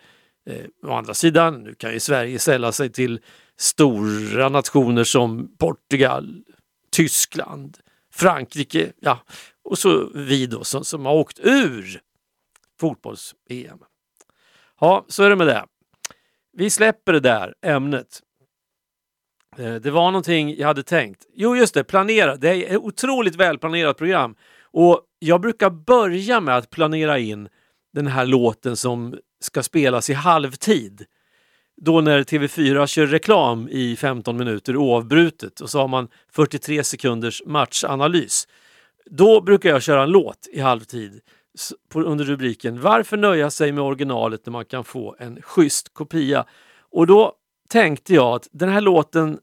Eh, 0.51 0.65
å 0.87 0.93
andra 0.93 1.15
sidan, 1.15 1.63
nu 1.63 1.75
kan 1.75 1.93
ju 1.93 2.01
Sverige 2.01 2.39
sälla 2.39 2.73
sig 2.73 2.93
till 2.93 3.21
stora 3.57 4.49
nationer 4.49 5.05
som 5.05 5.57
Portugal, 5.59 6.45
Tyskland, 6.95 7.79
Frankrike, 8.13 8.93
ja, 9.01 9.19
och 9.65 9.79
så 9.79 10.11
vi 10.15 10.47
då 10.47 10.65
som, 10.65 10.85
som 10.85 11.07
har 11.07 11.15
åkt 11.15 11.41
ur 11.43 12.01
fotbolls-EM. 12.81 13.79
Ja, 14.81 15.05
så 15.09 15.23
är 15.23 15.31
det 15.31 15.37
med 15.37 15.47
det. 15.47 15.65
Vi 16.53 16.71
släpper 16.71 17.13
det 17.13 17.21
där 17.21 17.55
ämnet. 17.63 18.21
Eh, 19.59 19.75
det 19.75 19.91
var 19.91 20.11
någonting 20.11 20.57
jag 20.57 20.67
hade 20.67 20.83
tänkt. 20.83 21.27
Jo, 21.35 21.57
just 21.57 21.75
det, 21.75 21.85
planera. 21.85 22.37
Det 22.37 22.49
är 22.49 22.77
ett 22.77 22.83
otroligt 22.83 23.37
välplanerat 23.37 23.99
program. 23.99 24.37
Och 24.61 25.01
jag 25.19 25.41
brukar 25.41 25.71
börja 25.71 26.41
med 26.41 26.57
att 26.57 26.71
planera 26.71 27.19
in 27.19 27.49
den 27.93 28.07
här 28.07 28.27
låten 28.27 28.77
som 28.77 29.19
ska 29.41 29.63
spelas 29.63 30.11
i 30.11 30.15
halvtid 30.15 31.07
då 31.77 32.01
när 32.01 32.23
TV4 32.23 32.87
kör 32.87 33.07
reklam 33.07 33.69
i 33.69 33.97
15 33.97 34.37
minuter 34.37 34.77
oavbrutet 34.77 35.61
och 35.61 35.71
så 35.71 35.79
har 35.79 35.89
man 35.89 36.09
43 36.33 36.85
sekunders 36.85 37.43
matchanalys. 37.47 38.49
Då 39.11 39.41
brukar 39.41 39.69
jag 39.69 39.83
köra 39.83 40.03
en 40.03 40.11
låt 40.11 40.49
i 40.53 40.61
halvtid 40.61 41.21
under 41.95 42.25
rubriken 42.25 42.81
Varför 42.81 43.17
nöja 43.17 43.51
sig 43.51 43.73
med 43.73 43.85
originalet 43.85 44.47
när 44.47 44.51
man 44.51 44.65
kan 44.65 44.85
få 44.85 45.17
en 45.19 45.43
schysst 45.43 45.95
kopia? 45.95 46.45
Och 46.79 47.07
då 47.07 47.33
tänkte 47.69 48.15
jag 48.15 48.35
att 48.35 48.49
den 48.53 48.69
här 48.69 48.81
låten 48.81 49.39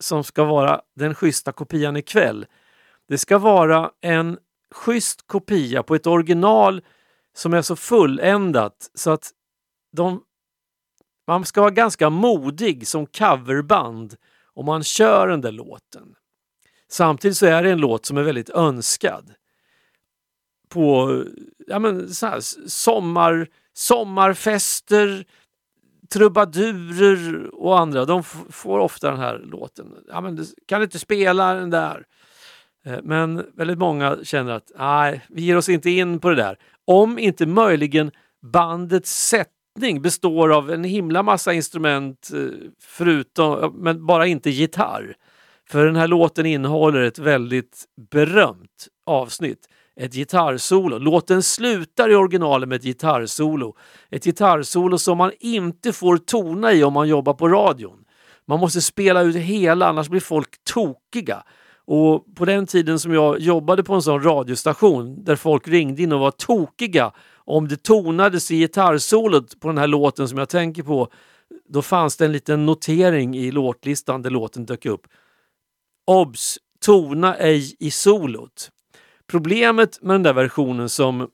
som 0.00 0.24
ska 0.24 0.44
vara 0.44 0.80
den 0.96 1.14
schyssta 1.14 1.52
kopian 1.52 1.96
ikväll, 1.96 2.46
det 3.08 3.18
ska 3.18 3.38
vara 3.38 3.90
en 4.00 4.38
schysst 4.74 5.26
kopia 5.26 5.82
på 5.82 5.94
ett 5.94 6.06
original 6.06 6.82
som 7.36 7.54
är 7.54 7.62
så 7.62 7.76
fulländat 7.76 8.90
så 8.94 9.10
att 9.10 9.30
de 9.96 10.22
man 11.28 11.44
ska 11.44 11.60
vara 11.60 11.70
ganska 11.70 12.10
modig 12.10 12.88
som 12.88 13.06
coverband 13.06 14.16
om 14.54 14.66
man 14.66 14.84
kör 14.84 15.28
den 15.28 15.40
där 15.40 15.52
låten. 15.52 16.14
Samtidigt 16.90 17.36
så 17.36 17.46
är 17.46 17.62
det 17.62 17.70
en 17.70 17.78
låt 17.78 18.06
som 18.06 18.16
är 18.16 18.22
väldigt 18.22 18.50
önskad. 18.50 19.34
På 20.68 21.24
ja 21.66 21.78
men, 21.78 22.14
så 22.14 22.26
här, 22.26 22.40
sommar, 22.68 23.48
sommarfester, 23.72 25.24
trubadurer 26.12 27.54
och 27.54 27.80
andra, 27.80 28.04
de 28.04 28.22
får 28.50 28.78
ofta 28.78 29.10
den 29.10 29.20
här 29.20 29.38
låten. 29.38 29.94
Ja, 30.08 30.20
men, 30.20 30.46
kan 30.66 30.82
inte 30.82 30.98
spela 30.98 31.54
den 31.54 31.70
där? 31.70 32.04
Eh, 32.84 32.98
men 33.02 33.46
väldigt 33.54 33.78
många 33.78 34.18
känner 34.22 34.52
att 34.52 34.72
nej, 34.78 35.24
vi 35.28 35.42
ger 35.42 35.56
oss 35.56 35.68
inte 35.68 35.90
in 35.90 36.20
på 36.20 36.30
det 36.30 36.36
där. 36.36 36.58
Om 36.84 37.18
inte 37.18 37.46
möjligen 37.46 38.10
bandets 38.42 39.28
sätt 39.28 39.57
besättning 39.78 40.02
består 40.02 40.52
av 40.52 40.70
en 40.70 40.84
himla 40.84 41.22
massa 41.22 41.52
instrument 41.52 42.30
eh, 42.34 42.70
förutom, 42.80 43.74
men 43.82 44.06
bara 44.06 44.26
inte 44.26 44.50
gitarr. 44.50 45.16
För 45.70 45.86
den 45.86 45.96
här 45.96 46.08
låten 46.08 46.46
innehåller 46.46 47.02
ett 47.02 47.18
väldigt 47.18 47.84
berömt 48.10 48.88
avsnitt. 49.06 49.68
Ett 50.00 50.14
gitarrsolo. 50.14 50.98
Låten 50.98 51.42
slutar 51.42 52.10
i 52.10 52.14
originalet 52.14 52.68
med 52.68 52.76
ett 52.76 52.84
gitarrsolo. 52.84 53.76
Ett 54.10 54.24
gitarrsolo 54.24 54.98
som 54.98 55.18
man 55.18 55.32
inte 55.40 55.92
får 55.92 56.18
tona 56.18 56.72
i 56.72 56.84
om 56.84 56.92
man 56.92 57.08
jobbar 57.08 57.34
på 57.34 57.48
radion. 57.48 58.04
Man 58.46 58.60
måste 58.60 58.80
spela 58.80 59.22
ut 59.22 59.36
hela, 59.36 59.88
annars 59.88 60.08
blir 60.08 60.20
folk 60.20 60.48
tokiga. 60.64 61.42
Och 61.86 62.24
på 62.36 62.44
den 62.44 62.66
tiden 62.66 62.98
som 62.98 63.12
jag 63.12 63.40
jobbade 63.40 63.82
på 63.82 63.94
en 63.94 64.02
sån 64.02 64.22
radiostation 64.22 65.24
där 65.24 65.36
folk 65.36 65.68
ringde 65.68 66.02
in 66.02 66.12
och 66.12 66.20
var 66.20 66.30
tokiga 66.30 67.12
om 67.48 67.68
det 67.68 67.82
tonades 67.82 68.50
i 68.50 68.56
gitarrsolot 68.58 69.60
på 69.60 69.68
den 69.68 69.78
här 69.78 69.86
låten 69.86 70.28
som 70.28 70.38
jag 70.38 70.48
tänker 70.48 70.82
på, 70.82 71.08
då 71.68 71.82
fanns 71.82 72.16
det 72.16 72.24
en 72.24 72.32
liten 72.32 72.66
notering 72.66 73.36
i 73.36 73.50
låtlistan 73.50 74.22
där 74.22 74.30
låten 74.30 74.66
dök 74.66 74.86
upp. 74.86 75.06
Obs! 76.06 76.58
Tona 76.80 77.36
ej 77.36 77.76
i 77.78 77.90
solot. 77.90 78.70
Problemet 79.26 80.02
med 80.02 80.14
den 80.14 80.22
där 80.22 80.32
versionen 80.32 80.88
som 80.88 81.28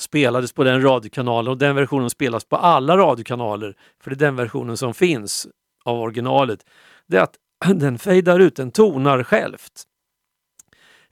spelades 0.00 0.52
på 0.52 0.64
den 0.64 0.82
radiokanalen 0.82 1.50
och 1.50 1.58
den 1.58 1.76
versionen 1.76 2.10
spelas 2.10 2.44
på 2.44 2.56
alla 2.56 2.96
radiokanaler, 2.96 3.76
för 4.02 4.10
det 4.10 4.16
är 4.16 4.26
den 4.26 4.36
versionen 4.36 4.76
som 4.76 4.94
finns 4.94 5.48
av 5.84 6.00
originalet, 6.00 6.66
det 7.06 7.16
är 7.16 7.22
att 7.22 7.36
den 7.80 7.98
fejdar 7.98 8.40
ut, 8.40 8.56
den 8.56 8.70
tonar 8.70 9.22
självt. 9.22 9.84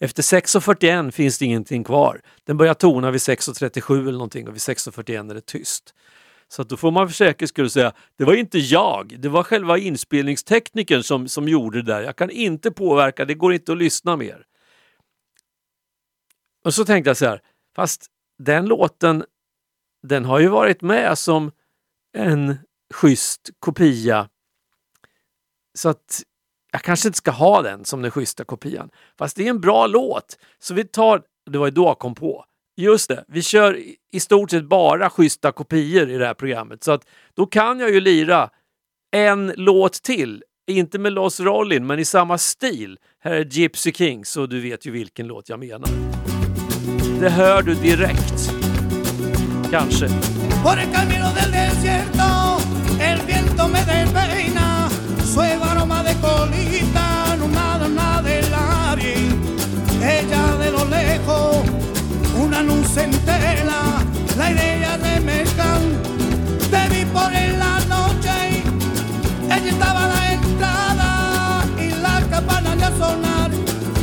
Efter 0.05 0.23
6.41 0.23 1.11
finns 1.11 1.39
det 1.39 1.45
ingenting 1.45 1.85
kvar. 1.85 2.21
Den 2.45 2.57
börjar 2.57 2.75
tona 2.75 3.11
vid 3.11 3.21
6.37 3.21 4.01
eller 4.01 4.13
någonting 4.13 4.49
och 4.49 4.55
vid 4.55 4.61
6.41 4.61 5.31
är 5.31 5.35
det 5.35 5.47
tyst. 5.47 5.95
Så 6.49 6.63
då 6.63 6.77
får 6.77 6.91
man 6.91 7.09
för 7.09 7.15
säkerhets 7.15 7.49
skull 7.49 7.71
säga, 7.71 7.93
det 8.19 8.25
var 8.25 8.35
inte 8.35 8.59
jag, 8.59 9.17
det 9.19 9.29
var 9.29 9.43
själva 9.43 9.79
inspelningsteknikern 9.79 11.03
som, 11.03 11.29
som 11.29 11.49
gjorde 11.49 11.83
det 11.83 11.93
där. 11.93 12.03
Jag 12.03 12.17
kan 12.17 12.31
inte 12.31 12.71
påverka, 12.71 13.25
det 13.25 13.35
går 13.35 13.55
inte 13.55 13.73
att 13.73 13.79
lyssna 13.79 14.17
mer. 14.17 14.47
Och 16.65 16.75
så 16.75 16.85
tänkte 16.85 17.11
jag 17.11 17.17
så 17.17 17.27
här, 17.27 17.41
fast 17.77 18.07
den 18.39 18.67
låten, 18.67 19.25
den 20.03 20.25
har 20.25 20.39
ju 20.39 20.49
varit 20.49 20.83
med 20.83 21.19
som 21.19 21.53
en 22.17 22.57
schysst 22.95 23.51
kopia. 23.59 24.29
Så 25.75 25.89
att 25.89 26.23
jag 26.75 26.83
kanske 26.83 27.09
inte 27.09 27.19
ska 27.19 27.31
ha 27.31 27.63
den 27.63 27.85
som 27.85 28.03
den 28.03 28.11
schyssta 28.11 28.45
kopian. 28.45 28.89
Fast 29.19 29.37
det 29.37 29.47
är 29.47 29.51
en 29.51 29.61
bra 29.61 29.87
låt. 29.87 30.39
Så 30.59 30.75
vi 30.75 30.85
tar, 30.85 31.23
det 31.51 31.59
var 31.59 31.67
ju 31.67 31.71
då 31.71 31.85
jag 31.85 31.99
kom 31.99 32.15
på. 32.15 32.45
Just 32.77 33.09
det, 33.09 33.25
vi 33.29 33.43
kör 33.43 33.79
i 34.13 34.21
stort 34.21 34.51
sett 34.51 34.65
bara 34.65 35.11
schyssta 35.11 35.53
kopior 35.53 36.11
i 36.11 36.19
det 36.19 36.27
här 36.27 36.35
programmet. 36.35 36.85
Så 36.85 36.93
att 36.93 37.03
då 37.37 37.47
kan 37.47 37.81
jag 37.81 37.91
ju 37.91 38.01
lira 38.01 38.51
en 39.17 39.53
låt 39.57 39.93
till. 39.93 40.43
Inte 40.67 40.99
med 40.99 41.13
Los 41.13 41.41
Rollin, 41.41 41.87
men 41.87 41.99
i 41.99 42.05
samma 42.05 42.39
stil. 42.39 42.99
Här 43.21 43.33
är 43.33 43.45
Gypsy 43.45 43.93
Kings 43.93 44.31
så 44.31 44.47
du 44.47 44.61
vet 44.61 44.87
ju 44.87 44.91
vilken 44.91 45.27
låt 45.27 45.49
jag 45.49 45.59
menar. 45.59 45.89
Det 47.21 47.31
hör 47.31 47.63
du 47.63 47.75
direkt. 47.75 48.51
Kanske. 49.71 50.09
Luz 62.67 62.97
entera, 62.97 64.03
la 64.37 64.51
idea 64.51 64.99
de 64.99 65.21
Mezcal. 65.21 65.83
Te 66.71 66.89
vi 66.89 67.05
por 67.07 67.33
en 67.33 67.59
la 67.59 67.79
noche, 67.89 68.63
ella 69.47 69.71
estaba 69.71 70.05
a 70.05 70.09
la 70.09 70.33
entrada 70.33 71.65
y 71.79 71.91
la 72.03 72.21
campana 72.31 72.75
ya 72.77 72.91
sonar. 72.99 73.51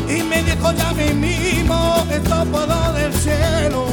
Y 0.08 0.24
me 0.24 0.44
dijo 0.44 0.72
ya 0.74 0.94
mi 0.94 1.14
mismo, 1.14 2.06
esto 2.10 2.46
puedo 2.52 2.94
del 2.94 3.14
cielo. 3.14 3.86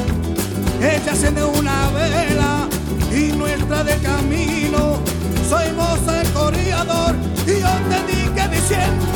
Ella 0.80 1.30
de 1.30 1.44
una 1.44 1.90
vela 1.90 2.68
y 3.12 3.32
nuestra 3.32 3.82
de 3.84 3.96
camino. 3.98 5.00
Soy 5.48 5.70
vos 5.72 6.00
el 6.20 6.28
corredor 6.32 7.14
y 7.46 7.60
yo 7.60 7.72
te 7.90 7.98
dije 8.12 8.48
diciendo, 8.48 9.06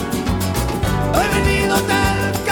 he 1.15 1.27
venido 1.37 1.77
del 1.77 2.43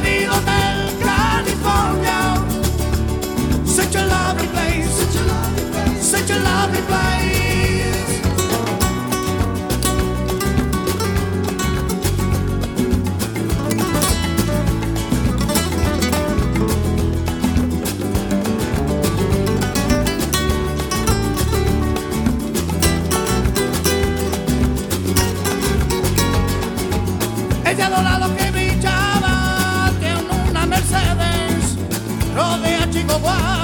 Grand 0.00 0.26
Hotel, 0.26 0.78
California. 1.00 2.20
Such 3.66 3.94
a 3.96 4.06
lovely 4.06 4.48
place, 4.48 4.90
such 4.90 5.16
a 5.16 5.24
lovely 5.24 5.62
place, 5.62 6.04
such 6.04 6.30
a 6.30 6.38
lovely 6.38 6.80
agua. 33.20 33.59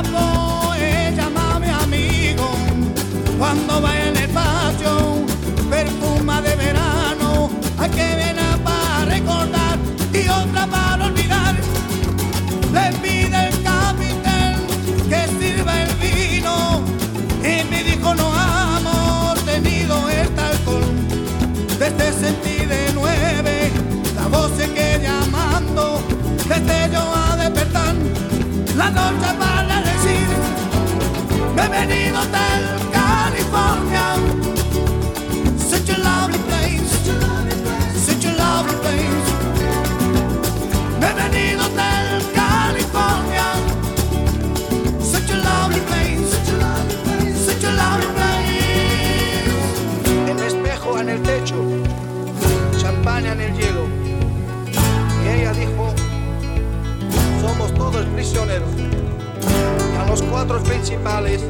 Cuatro 60.47 60.63
principales, 60.63 61.43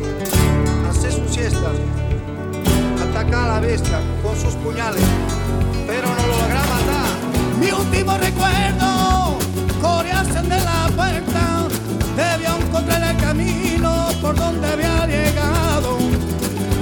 hace 0.89 1.13
su 1.13 1.29
siesta, 1.29 1.71
ataca 3.03 3.45
a 3.45 3.49
la 3.49 3.61
bestia 3.61 4.01
con 4.23 4.35
sus 4.35 4.55
puñales, 4.55 5.03
pero 5.87 6.09
no 6.09 6.27
lo 6.27 6.39
logra 6.39 6.61
matar. 6.61 7.61
Mi 7.61 7.71
último 7.73 8.17
recuerdo, 8.17 9.39
corearse 9.83 10.41
de 10.41 10.61
la 10.61 10.89
puerta, 10.97 11.69
debió 12.17 12.57
encontrar 12.57 13.03
el 13.03 13.17
camino 13.19 14.09
por 14.23 14.35
donde 14.35 14.67
había 14.67 15.07
llegado. 15.07 15.99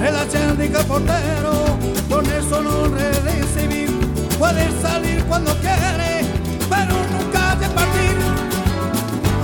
El 0.01 0.15
acérdico 0.15 0.85
portero, 0.85 1.65
con 2.09 2.25
eso 2.27 2.63
no 2.63 2.95
recibir, 2.95 3.91
puede 4.39 4.71
salir 4.81 5.25
cuando 5.25 5.53
quiere, 5.57 6.25
pero 6.71 6.95
nunca 7.11 7.57
de 7.57 7.69
partir. 7.71 8.17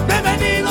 Bienvenido 0.07 0.71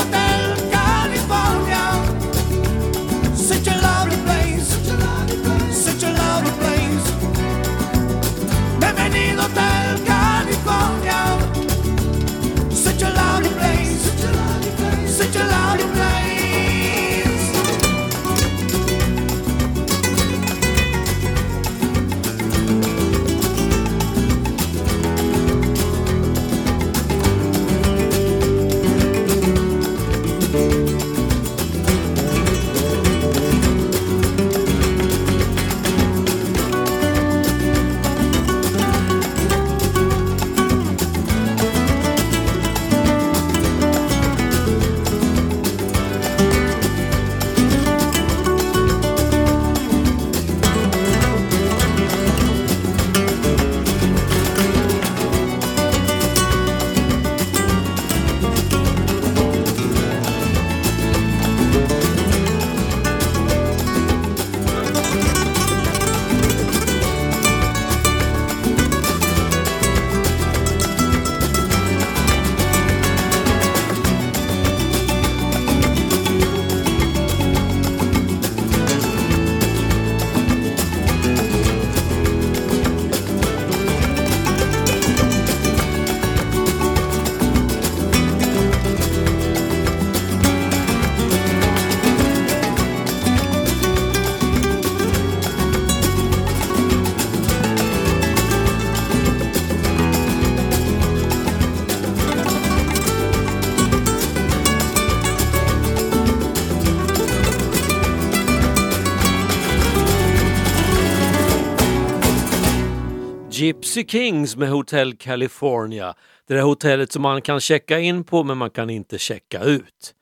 Gypsy 113.90 114.08
Kings 114.08 114.56
med 114.56 114.70
Hotel 114.70 115.16
California. 115.16 116.16
Det 116.48 116.54
där 116.54 116.62
hotellet 116.62 117.12
som 117.12 117.22
man 117.22 117.42
kan 117.42 117.60
checka 117.60 118.00
in 118.00 118.24
på 118.24 118.44
men 118.44 118.58
man 118.58 118.70
kan 118.70 118.90
inte 118.90 119.18
checka 119.18 119.64
ut. 119.64 120.16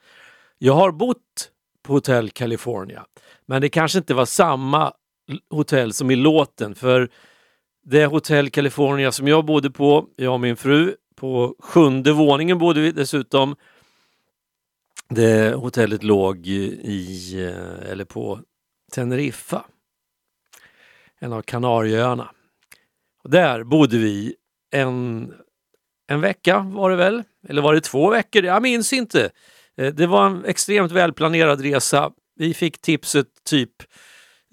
Jag 0.57 0.73
har 0.73 0.91
bott 0.91 1.51
på 1.83 1.93
Hotel 1.93 2.29
California 2.29 3.05
men 3.45 3.61
det 3.61 3.69
kanske 3.69 3.97
inte 3.97 4.13
var 4.13 4.25
samma 4.25 4.93
hotell 5.49 5.93
som 5.93 6.11
i 6.11 6.15
låten 6.15 6.75
för 6.75 7.09
det 7.85 8.05
Hotel 8.05 8.49
California 8.49 9.11
som 9.11 9.27
jag 9.27 9.45
bodde 9.45 9.71
på, 9.71 10.07
jag 10.15 10.33
och 10.33 10.39
min 10.39 10.57
fru, 10.57 10.95
på 11.15 11.55
sjunde 11.59 12.11
våningen 12.11 12.57
bodde 12.57 12.81
vi 12.81 12.91
dessutom. 12.91 13.55
Det 15.09 15.55
hotellet 15.55 16.03
låg 16.03 16.47
i, 16.47 17.33
eh, 17.43 17.91
eller 17.91 18.05
på 18.05 18.39
Teneriffa, 18.91 19.65
en 21.19 21.33
av 21.33 21.41
Kanarieöarna. 21.41 22.31
Där 23.27 23.63
bodde 23.63 23.97
vi 23.97 24.35
en, 24.71 25.33
en 26.11 26.21
vecka 26.21 26.59
var 26.59 26.89
det 26.89 26.95
väl, 26.95 27.23
eller 27.49 27.61
var 27.61 27.73
det 27.73 27.81
två 27.81 28.09
veckor? 28.09 28.43
Jag 28.43 28.61
minns 28.61 28.93
inte. 28.93 29.29
Eh, 29.77 29.93
det 29.93 30.07
var 30.07 30.25
en 30.25 30.45
extremt 30.45 30.91
välplanerad 30.91 31.61
resa. 31.61 32.11
Vi 32.35 32.53
fick 32.53 32.81
tipset 32.81 33.27
typ 33.45 33.71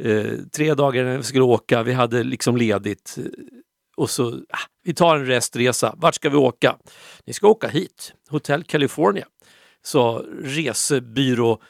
eh, 0.02 0.32
tre 0.56 0.74
dagar 0.74 1.02
innan 1.02 1.16
vi 1.16 1.22
skulle 1.22 1.44
åka. 1.44 1.82
Vi 1.82 1.92
hade 1.92 2.22
liksom 2.22 2.56
ledigt. 2.56 3.18
Eh, 3.18 3.24
och 3.96 4.10
så, 4.10 4.28
ah, 4.28 4.58
vi 4.84 4.94
tar 4.94 5.16
en 5.16 5.26
restresa. 5.26 5.94
Vart 5.96 6.14
ska 6.14 6.30
vi 6.30 6.36
åka? 6.36 6.76
Ni 7.26 7.32
ska 7.32 7.48
åka 7.48 7.68
hit, 7.68 8.14
Hotel 8.30 8.64
California. 8.64 9.26
sa 9.82 10.24
resebyrå 10.42 11.62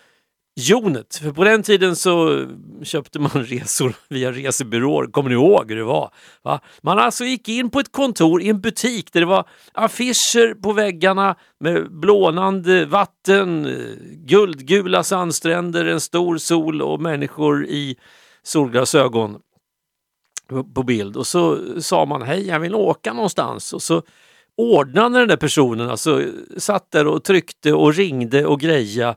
Jonet. 0.57 1.17
För 1.17 1.33
på 1.33 1.45
den 1.45 1.63
tiden 1.63 1.97
så 1.97 2.47
köpte 2.83 3.19
man 3.19 3.31
resor 3.35 3.95
via 4.09 4.33
resebyråer. 4.33 5.07
Kommer 5.07 5.29
ni 5.31 5.35
ihåg 5.35 5.69
hur 5.71 5.77
det 5.77 5.85
var? 5.85 6.11
Va? 6.43 6.61
Man 6.83 6.99
alltså 6.99 7.25
gick 7.25 7.49
in 7.49 7.71
på 7.71 7.81
ett 7.81 7.93
kontor 7.93 8.43
i 8.43 8.49
en 8.49 8.61
butik 8.61 9.13
där 9.13 9.21
det 9.21 9.27
var 9.27 9.49
affischer 9.73 10.55
på 10.55 10.73
väggarna 10.73 11.37
med 11.61 11.93
blånande 11.93 12.87
vatten, 12.87 13.67
eh, 13.67 13.73
guldgula 14.27 15.03
sandstränder, 15.03 15.85
en 15.85 16.01
stor 16.01 16.37
sol 16.39 16.83
och 16.83 17.01
människor 17.01 17.67
i 17.67 17.97
solglasögon 18.43 19.39
på- 20.75 20.83
bild. 20.83 21.17
Och 21.17 21.27
så 21.27 21.59
sa 21.81 22.05
man 22.07 22.23
hej, 22.23 22.47
jag 22.47 22.61
vill 22.61 22.75
åka 22.75 23.13
någonstans. 23.13 23.73
Och 23.73 23.83
så 23.83 24.03
ordnade 24.57 25.19
den 25.19 25.29
där 25.29 25.37
personen, 25.37 25.91
alltså 25.91 26.23
satt 26.57 26.91
där 26.91 27.07
och 27.07 27.25
tryckte 27.25 27.73
och 27.73 27.95
ringde 27.95 28.47
och 28.47 28.61
greja 28.61 29.17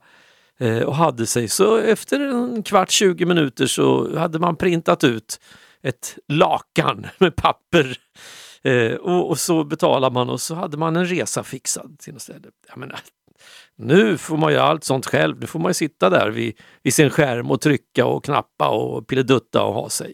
Eh, 0.60 0.82
och 0.82 0.96
hade 0.96 1.26
sig. 1.26 1.48
Så 1.48 1.78
efter 1.78 2.20
en 2.20 2.64
kvart, 2.64 2.92
20 2.92 3.26
minuter 3.26 3.66
så 3.66 4.18
hade 4.18 4.40
man 4.40 4.56
printat 4.56 5.04
ut 5.04 5.40
ett 5.82 6.18
lakan 6.28 7.08
med 7.18 7.36
papper 7.36 7.98
eh, 8.64 8.94
och, 8.94 9.30
och 9.30 9.40
så 9.40 9.64
betalade 9.64 10.14
man 10.14 10.30
och 10.30 10.42
så 10.42 10.56
hade 10.56 10.78
man 10.78 10.96
en 10.96 11.06
resa 11.06 11.44
fixad 11.44 12.00
till 12.00 12.14
något 12.14 12.22
ställe. 12.22 12.48
Jag 12.70 12.78
menar, 12.78 12.94
äh, 12.94 13.00
nu 13.76 14.18
får 14.18 14.38
man 14.38 14.54
göra 14.54 14.64
allt 14.64 14.84
sånt 14.84 15.06
själv. 15.06 15.40
Nu 15.40 15.48
får 15.48 15.60
man 15.60 15.70
ju 15.70 15.74
sitta 15.74 16.10
där 16.10 16.30
vid, 16.30 16.60
vid 16.84 16.94
sin 16.94 17.10
skärm 17.10 17.52
och 17.52 17.62
trycka 17.62 18.06
och 18.06 18.26
knappa 18.26 18.70
och 18.70 19.08
pilledutta 19.08 19.64
och 19.64 19.74
ha 19.74 19.90
sig. 19.90 20.14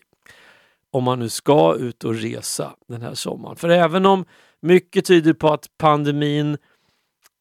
Om 0.91 1.03
man 1.03 1.19
nu 1.19 1.29
ska 1.29 1.75
ut 1.75 2.03
och 2.03 2.15
resa 2.15 2.75
den 2.87 3.01
här 3.01 3.13
sommaren. 3.13 3.55
För 3.55 3.69
även 3.69 4.05
om 4.05 4.25
mycket 4.61 5.05
tyder 5.05 5.33
på 5.33 5.53
att 5.53 5.67
pandemin 5.77 6.53
i 6.53 6.57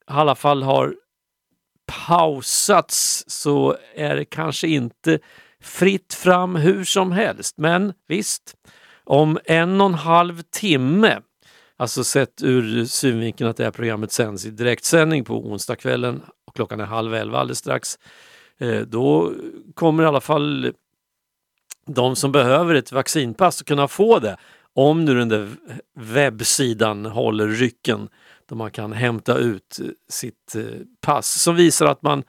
alla 0.06 0.34
fall 0.34 0.62
har 0.62 0.94
pausats 1.86 3.24
så 3.26 3.76
är 3.94 4.16
det 4.16 4.24
kanske 4.24 4.68
inte 4.68 5.18
fritt 5.62 6.14
fram 6.14 6.56
hur 6.56 6.84
som 6.84 7.12
helst. 7.12 7.58
Men 7.58 7.92
visst, 8.08 8.54
om 9.04 9.38
en 9.44 9.80
och 9.80 9.86
en 9.86 9.94
halv 9.94 10.42
timme, 10.42 11.20
alltså 11.76 12.04
sett 12.04 12.42
ur 12.42 12.84
synvinkeln 12.84 13.50
att 13.50 13.56
det 13.56 13.64
här 13.64 13.70
programmet 13.70 14.12
sänds 14.12 14.46
i 14.46 14.50
direktsändning 14.50 15.24
på 15.24 15.34
onsdagskvällen 15.34 16.22
och 16.46 16.56
klockan 16.56 16.80
är 16.80 16.84
halv 16.84 17.14
elva 17.14 17.38
alldeles 17.38 17.58
strax, 17.58 17.98
eh, 18.58 18.80
då 18.80 19.32
kommer 19.74 20.02
i 20.02 20.06
alla 20.06 20.20
fall 20.20 20.72
de 21.86 22.16
som 22.16 22.32
behöver 22.32 22.74
ett 22.74 22.92
vaccinpass 22.92 23.60
att 23.60 23.66
kunna 23.66 23.88
få 23.88 24.18
det 24.18 24.36
om 24.74 25.04
nu 25.04 25.14
den 25.14 25.28
där 25.28 25.48
webbsidan 25.94 27.06
håller 27.06 27.48
rycken 27.48 28.08
där 28.52 28.56
man 28.56 28.70
kan 28.70 28.92
hämta 28.92 29.38
ut 29.38 29.78
eh, 29.80 29.86
sitt 30.08 30.54
eh, 30.54 30.64
pass 31.00 31.42
som 31.42 31.56
visar 31.56 31.86
att 31.86 32.02
man 32.02 32.24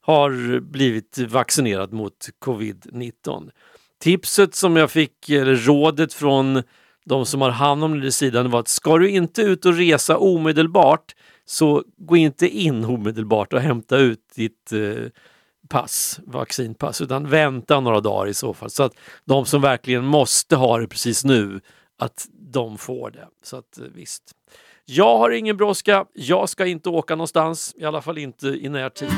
har 0.00 0.60
blivit 0.60 1.18
vaccinerad 1.18 1.92
mot 1.92 2.28
covid-19. 2.44 3.50
Tipset 4.00 4.54
som 4.54 4.76
jag 4.76 4.90
fick, 4.90 5.30
eller 5.30 5.56
rådet 5.56 6.12
från 6.12 6.62
de 7.04 7.26
som 7.26 7.40
har 7.40 7.50
hand 7.50 7.84
om 7.84 8.00
den 8.00 8.12
sidan 8.12 8.50
var 8.50 8.60
att 8.60 8.68
ska 8.68 8.98
du 8.98 9.10
inte 9.10 9.42
ut 9.42 9.66
och 9.66 9.74
resa 9.74 10.18
omedelbart 10.18 11.14
så 11.44 11.84
gå 11.96 12.16
inte 12.16 12.48
in 12.48 12.84
omedelbart 12.84 13.52
och 13.52 13.60
hämta 13.60 13.96
ut 13.96 14.20
ditt 14.34 14.72
eh, 14.72 15.06
pass, 15.68 16.20
vaccinpass, 16.26 17.00
utan 17.00 17.30
vänta 17.30 17.80
några 17.80 18.00
dagar 18.00 18.26
i 18.26 18.34
så 18.34 18.54
fall. 18.54 18.70
Så 18.70 18.82
att 18.82 18.92
de 19.24 19.46
som 19.46 19.62
verkligen 19.62 20.04
måste 20.04 20.56
ha 20.56 20.78
det 20.78 20.88
precis 20.88 21.24
nu, 21.24 21.60
att 21.98 22.28
de 22.32 22.78
får 22.78 23.10
det. 23.10 23.28
Så 23.42 23.56
att 23.56 23.78
eh, 23.78 23.84
visst. 23.94 24.32
Jag 24.88 25.18
har 25.18 25.30
ingen 25.30 25.56
brådska. 25.56 26.04
Jag 26.12 26.48
ska 26.48 26.66
inte 26.66 26.88
åka 26.88 27.14
någonstans, 27.14 27.74
i 27.78 27.84
alla 27.84 28.02
fall 28.02 28.18
inte 28.18 28.46
i 28.46 28.68
närtid. 28.68 29.08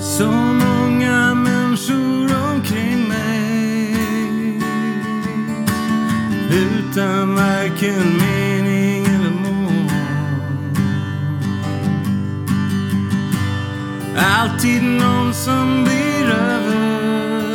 Så 0.00 0.26
många 0.32 1.34
människor 1.34 2.52
omkring 2.54 3.08
mig 3.08 3.94
utan 6.50 7.34
varken 7.34 8.18
mening 8.18 8.29
Alltid 14.22 14.82
någon 14.82 15.34
som 15.34 15.84
blir 15.84 16.30
över. 16.30 17.54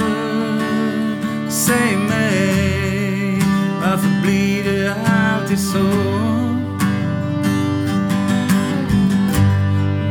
Säg 1.49 1.97
mig, 1.97 3.41
varför 3.81 4.21
blir 4.21 4.63
det 4.63 4.95
alltid 5.07 5.59
så? 5.59 5.83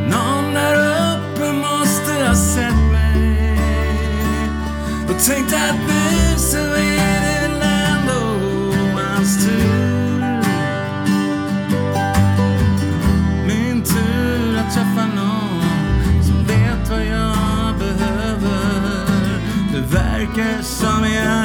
Någon 0.09 0.53
där 0.53 0.75
uppe 1.15 1.51
måste 1.53 2.27
ha 2.27 2.35
sett 2.35 2.91
mig 2.91 3.59
och 5.09 5.25
tänkt 5.25 5.53
att 5.53 5.75
nu 5.87 6.04
verkar 20.85 21.44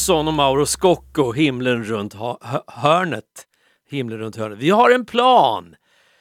Jonsson 0.00 0.28
och 0.28 0.34
Mauro 0.34 0.66
Scocco, 0.66 1.32
himlen 1.32 1.84
runt 1.84 2.14
hörnet. 2.66 3.46
Himlen 3.90 4.18
runt 4.18 4.36
hörnet. 4.36 4.58
Vi 4.58 4.70
har 4.70 4.90
en 4.90 5.06
plan. 5.06 5.74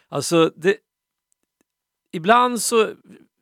Alltså, 0.09 0.51
det, 0.55 0.77
ibland 2.11 2.61
så 2.61 2.89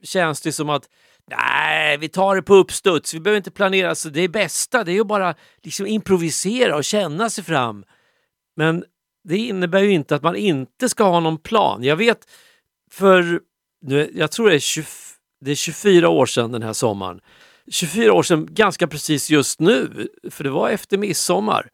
känns 0.04 0.42
det 0.42 0.52
som 0.52 0.70
att 0.70 0.90
nej, 1.32 1.98
vi 1.98 2.10
tar 2.10 2.36
det 2.36 2.42
på 2.42 2.56
uppstuds. 2.56 3.14
Vi 3.14 3.20
behöver 3.20 3.38
inte 3.38 3.52
planera. 3.52 3.90
Alltså, 3.90 4.10
det 4.10 4.22
är 4.22 4.28
bästa, 4.28 4.84
det 4.84 4.92
är 4.92 5.02
att 5.02 5.08
bara 5.08 5.36
liksom 5.64 5.88
improvisera 5.88 6.76
och 6.76 6.84
känna 6.84 7.30
sig 7.30 7.44
fram. 7.44 7.86
Men 8.56 8.84
det 9.24 9.38
innebär 9.38 9.82
ju 9.82 9.92
inte 9.92 10.16
att 10.16 10.24
man 10.24 10.36
inte 10.36 10.90
ska 10.90 11.04
ha 11.04 11.20
någon 11.20 11.38
plan. 11.38 11.84
Jag 11.84 11.96
vet 11.96 12.20
för, 12.92 13.42
nu, 13.82 14.12
jag 14.16 14.32
tror 14.32 14.50
det 14.50 14.56
är, 14.56 14.60
20, 14.60 14.86
det 15.42 15.52
är 15.52 15.56
24 15.56 16.10
år 16.10 16.26
sedan 16.26 16.52
den 16.52 16.64
här 16.64 16.74
sommaren. 16.74 17.22
24 17.72 18.14
år 18.14 18.24
sedan, 18.24 18.48
ganska 18.52 18.88
precis 18.88 19.30
just 19.30 19.60
nu, 19.60 20.08
för 20.32 20.44
det 20.44 20.50
var 20.50 20.70
efter 20.70 20.98
midsommar, 20.98 21.70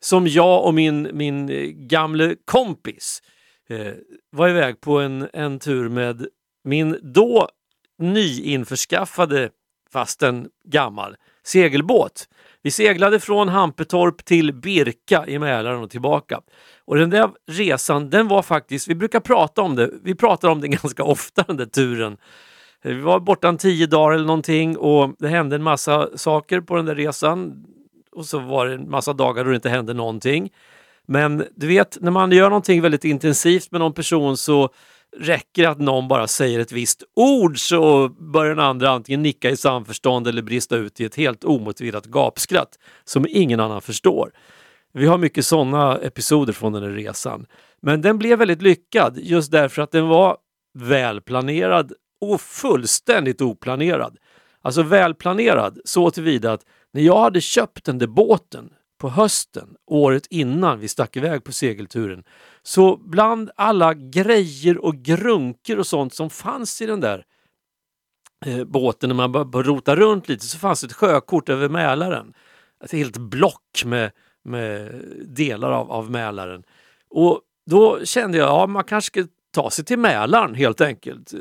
som 0.00 0.26
jag 0.26 0.64
och 0.64 0.74
min, 0.74 1.10
min 1.12 1.48
eh, 1.48 1.66
gamle 1.66 2.36
kompis 2.44 3.22
eh, 3.68 3.92
var 4.30 4.48
iväg 4.48 4.80
på 4.80 4.98
en, 4.98 5.28
en 5.32 5.58
tur 5.58 5.88
med 5.88 6.26
min 6.64 6.98
då 7.02 7.48
nyinförskaffade, 7.98 9.50
fastän 9.92 10.48
gammal, 10.64 11.16
segelbåt. 11.44 12.28
Vi 12.62 12.70
seglade 12.70 13.20
från 13.20 13.48
Hampetorp 13.48 14.24
till 14.24 14.54
Birka 14.54 15.24
i 15.26 15.38
Mälaren 15.38 15.82
och 15.82 15.90
tillbaka. 15.90 16.40
Och 16.84 16.96
den 16.96 17.10
där 17.10 17.30
resan, 17.50 18.10
den 18.10 18.28
var 18.28 18.42
faktiskt, 18.42 18.88
vi 18.88 18.94
brukar 18.94 19.20
prata 19.20 19.62
om 19.62 19.76
det, 19.76 19.90
vi 20.02 20.14
pratar 20.14 20.48
om 20.48 20.60
det 20.60 20.68
ganska 20.82 21.04
ofta 21.04 21.42
den 21.42 21.56
där 21.56 21.66
turen. 21.66 22.16
Vi 22.82 23.00
var 23.00 23.20
borta 23.20 23.48
en 23.48 23.58
tio 23.58 23.86
dagar 23.86 24.14
eller 24.14 24.26
någonting 24.26 24.76
och 24.76 25.14
det 25.18 25.28
hände 25.28 25.56
en 25.56 25.62
massa 25.62 26.18
saker 26.18 26.60
på 26.60 26.76
den 26.76 26.86
där 26.86 26.94
resan. 26.94 27.64
Och 28.12 28.26
så 28.26 28.38
var 28.38 28.66
det 28.66 28.74
en 28.74 28.90
massa 28.90 29.12
dagar 29.12 29.44
då 29.44 29.50
det 29.50 29.56
inte 29.56 29.68
hände 29.68 29.94
någonting. 29.94 30.50
Men 31.06 31.44
du 31.54 31.66
vet, 31.66 31.98
när 32.00 32.10
man 32.10 32.32
gör 32.32 32.48
någonting 32.48 32.82
väldigt 32.82 33.04
intensivt 33.04 33.70
med 33.70 33.80
någon 33.80 33.92
person 33.92 34.36
så 34.36 34.68
räcker 35.16 35.62
det 35.62 35.70
att 35.70 35.78
någon 35.78 36.08
bara 36.08 36.26
säger 36.26 36.60
ett 36.60 36.72
visst 36.72 37.02
ord 37.16 37.58
så 37.58 38.08
börjar 38.08 38.54
den 38.54 38.64
andra 38.64 38.90
antingen 38.90 39.22
nicka 39.22 39.50
i 39.50 39.56
samförstånd 39.56 40.28
eller 40.28 40.42
brista 40.42 40.76
ut 40.76 41.00
i 41.00 41.04
ett 41.04 41.14
helt 41.14 41.44
omotiverat 41.44 42.06
gapskratt 42.06 42.78
som 43.04 43.26
ingen 43.28 43.60
annan 43.60 43.80
förstår. 43.80 44.32
Vi 44.92 45.06
har 45.06 45.18
mycket 45.18 45.46
sådana 45.46 45.98
episoder 45.98 46.52
från 46.52 46.72
den 46.72 46.82
här 46.82 46.90
resan. 46.90 47.46
Men 47.80 48.02
den 48.02 48.18
blev 48.18 48.38
väldigt 48.38 48.62
lyckad 48.62 49.18
just 49.18 49.52
därför 49.52 49.82
att 49.82 49.90
den 49.90 50.08
var 50.08 50.36
välplanerad 50.74 51.92
och 52.22 52.40
fullständigt 52.40 53.40
oplanerad. 53.40 54.16
Alltså 54.62 54.82
välplanerad 54.82 55.78
så 55.84 56.10
tillvida 56.10 56.52
att 56.52 56.64
när 56.92 57.02
jag 57.02 57.20
hade 57.20 57.40
köpt 57.40 57.84
den 57.84 57.98
där 57.98 58.06
båten 58.06 58.70
på 58.98 59.08
hösten 59.08 59.68
året 59.86 60.26
innan 60.30 60.80
vi 60.80 60.88
stack 60.88 61.16
iväg 61.16 61.44
på 61.44 61.52
segelturen 61.52 62.24
så 62.62 62.96
bland 62.96 63.50
alla 63.56 63.94
grejer 63.94 64.78
och 64.84 64.94
grunker 64.94 65.78
och 65.78 65.86
sånt 65.86 66.14
som 66.14 66.30
fanns 66.30 66.82
i 66.82 66.86
den 66.86 67.00
där 67.00 67.24
eh, 68.46 68.64
båten 68.64 69.08
när 69.08 69.14
man 69.16 69.32
började 69.32 69.62
rota 69.62 69.96
runt 69.96 70.28
lite 70.28 70.46
så 70.46 70.58
fanns 70.58 70.84
ett 70.84 70.92
sjökort 70.92 71.48
över 71.48 71.68
Mälaren. 71.68 72.34
Ett 72.84 72.92
helt 72.92 73.16
block 73.16 73.82
med, 73.84 74.10
med 74.44 74.94
delar 75.26 75.70
av, 75.72 75.92
av 75.92 76.10
Mälaren. 76.10 76.62
Och 77.10 77.40
då 77.70 78.04
kände 78.04 78.38
jag, 78.38 78.48
ja 78.48 78.66
man 78.66 78.84
kanske 78.84 79.06
ska 79.06 79.28
ta 79.54 79.70
sig 79.70 79.84
till 79.84 79.98
Mälaren 79.98 80.54
helt 80.54 80.80
enkelt. 80.80 81.32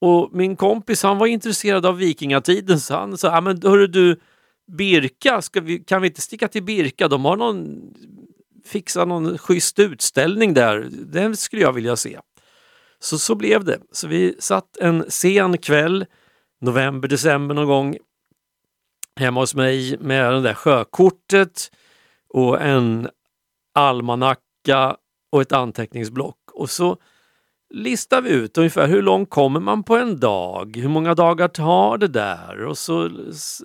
Och 0.00 0.30
min 0.32 0.56
kompis 0.56 1.02
han 1.02 1.18
var 1.18 1.26
intresserad 1.26 1.86
av 1.86 1.96
vikingatiden 1.96 2.80
så 2.80 2.94
han 2.94 3.18
sa, 3.18 3.28
ja 3.34 3.40
men 3.40 3.62
hörru 3.62 3.86
du 3.86 4.20
Birka, 4.72 5.42
ska 5.42 5.60
vi, 5.60 5.78
kan 5.78 6.02
vi 6.02 6.08
inte 6.08 6.20
sticka 6.20 6.48
till 6.48 6.62
Birka? 6.62 7.08
De 7.08 7.24
har 7.24 7.36
någon, 7.36 7.80
fixa 8.64 9.04
någon 9.04 9.38
schysst 9.38 9.78
utställning 9.78 10.54
där. 10.54 10.88
Den 10.90 11.36
skulle 11.36 11.62
jag 11.62 11.72
vilja 11.72 11.96
se. 11.96 12.18
Så 13.00 13.18
så 13.18 13.34
blev 13.34 13.64
det. 13.64 13.80
Så 13.92 14.08
vi 14.08 14.34
satt 14.38 14.76
en 14.76 15.04
sen 15.08 15.58
kväll, 15.58 16.06
november, 16.60 17.08
december 17.08 17.54
någon 17.54 17.66
gång, 17.66 17.96
hemma 19.20 19.40
hos 19.40 19.54
mig 19.54 19.96
med 20.00 20.32
det 20.32 20.40
där 20.40 20.54
sjökortet 20.54 21.70
och 22.28 22.62
en 22.62 23.08
almanacka 23.74 24.96
och 25.32 25.42
ett 25.42 25.52
anteckningsblock. 25.52 26.38
Och 26.52 26.70
så 26.70 26.96
listar 27.70 28.22
vi 28.22 28.30
ut 28.30 28.58
ungefär 28.58 28.86
hur 28.86 29.02
långt 29.02 29.30
kommer 29.30 29.60
man 29.60 29.82
på 29.82 29.96
en 29.96 30.20
dag? 30.20 30.76
Hur 30.76 30.88
många 30.88 31.14
dagar 31.14 31.48
tar 31.48 31.98
det 31.98 32.08
där? 32.08 32.64
Och 32.64 32.78
så 32.78 33.10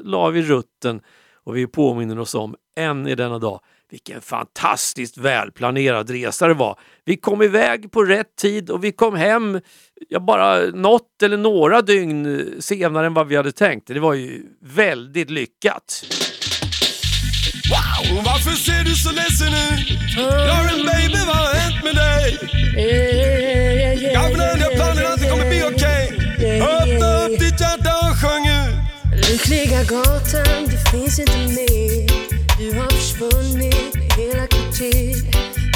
la 0.04 0.30
vi 0.30 0.42
rutten 0.42 1.02
och 1.44 1.58
vi 1.58 1.68
påminner 1.68 2.20
oss 2.20 2.36
om 2.36 2.56
än 2.78 3.08
i 3.08 3.16
denna 3.16 3.40
dag 3.40 3.60
vilken 3.94 4.22
fantastiskt 4.22 5.18
välplanerad 5.18 6.10
resa 6.10 6.48
det 6.48 6.54
var. 6.54 6.80
Vi 7.06 7.18
kom 7.18 7.42
iväg 7.42 7.92
på 7.92 8.04
rätt 8.04 8.36
tid 8.36 8.70
och 8.70 8.84
vi 8.84 8.92
kom 8.92 9.16
hem 9.16 9.60
ja, 10.10 10.20
bara 10.20 10.60
något 10.60 11.24
eller 11.24 11.38
några 11.38 11.82
dygn 11.82 12.48
senare 12.60 13.06
än 13.06 13.14
vad 13.14 13.28
vi 13.28 13.36
hade 13.36 13.52
tänkt. 13.52 13.88
Det 13.88 14.00
var 14.00 14.14
ju 14.14 14.44
väldigt 14.62 15.30
lyckat. 15.30 16.06
Wow, 17.70 18.24
varför 18.26 18.52
ser 18.52 18.84
du 18.84 18.96
så 18.96 19.12
ledsen 19.12 19.48
ut? 19.48 20.16
Lauren 20.18 20.86
baby, 20.86 21.26
vad 21.28 21.36
har 21.36 21.54
hänt 21.54 21.84
med 21.84 21.96
dig? 21.96 22.38
Den 24.12 24.58
nya 24.60 24.70
planen 24.76 25.06
att 25.14 25.20
det 25.20 25.30
kommer 25.30 25.50
bli 25.50 25.64
okej. 25.64 26.04
Öppna 26.62 27.26
upp 27.26 27.40
ditt 27.40 27.60
hjärta 27.60 27.94
och 28.10 28.18
sjung 28.22 28.48
ut. 28.48 28.84
Lyckliga 29.30 29.84
gatan, 29.84 30.66
du 30.66 30.78
finns 30.92 31.20
inte 31.20 31.38
mer 31.38 32.08
Du 32.58 32.80
har 32.80 32.90
försvunnit 32.90 33.96
hela 34.18 34.48
kvarter 34.48 35.16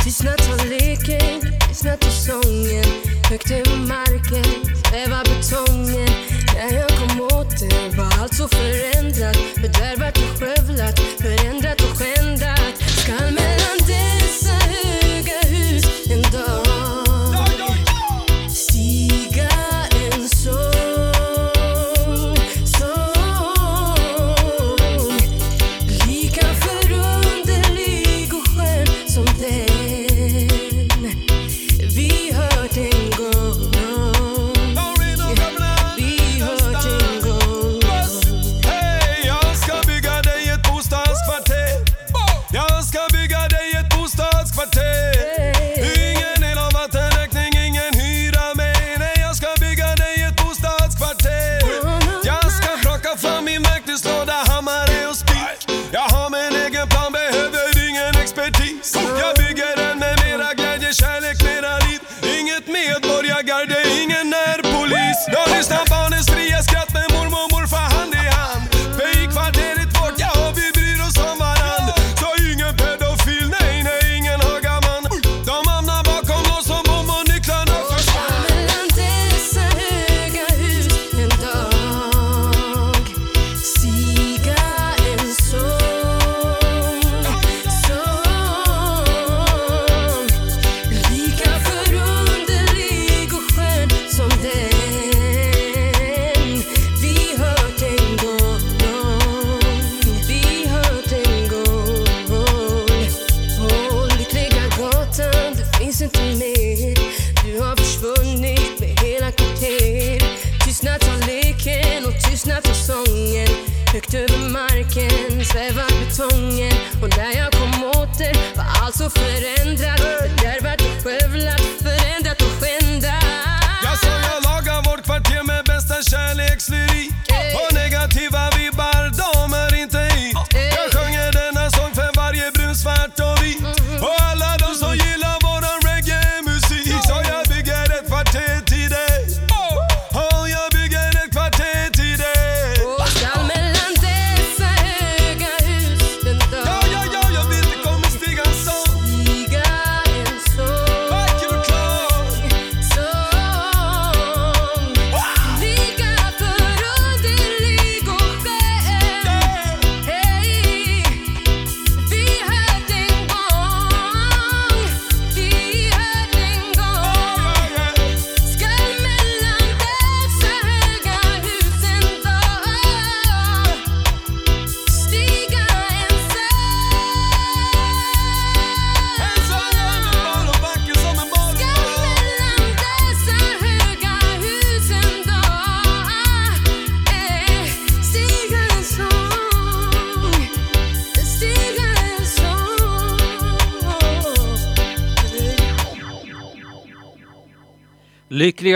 Tystnat 0.03 0.41
har 0.45 0.69
leken, 0.69 1.59
tystnat 1.67 2.03
har 2.03 2.11
sången 2.11 2.85
Högt 3.29 3.51
över 3.51 3.77
marken, 3.77 4.75
svävar 4.83 5.23
betongen 5.23 6.09
När 6.53 6.79
jag 6.79 6.89
kom 6.89 7.21
åt 7.21 7.59
det 7.59 7.97
var 7.97 8.21
allt 8.21 8.33
så 8.33 8.47
förändrat 8.47 9.37
Fördärvat 9.55 10.17
och 10.17 10.39
skövlat, 10.39 10.99
förändrat 11.21 11.76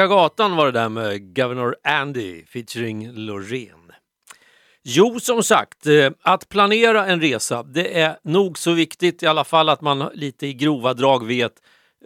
Lyckliga 0.02 0.18
gatan 0.18 0.56
var 0.56 0.66
det 0.66 0.72
där 0.72 0.90
med 0.90 1.36
Governor 1.36 1.76
Andy 1.84 2.46
featuring 2.46 3.12
Loreen. 3.12 3.92
Jo, 4.84 5.20
som 5.20 5.44
sagt, 5.44 5.88
eh, 5.88 6.12
att 6.22 6.50
planera 6.50 7.06
en 7.06 7.22
resa, 7.22 7.64
det 7.64 8.00
är 8.00 8.18
nog 8.24 8.58
så 8.58 8.72
viktigt 8.72 9.24
i 9.24 9.28
alla 9.28 9.44
fall 9.44 9.70
att 9.70 9.82
man 9.82 10.10
lite 10.14 10.48
i 10.48 10.54
grova 10.54 10.94
drag 10.94 11.26
vet 11.26 11.52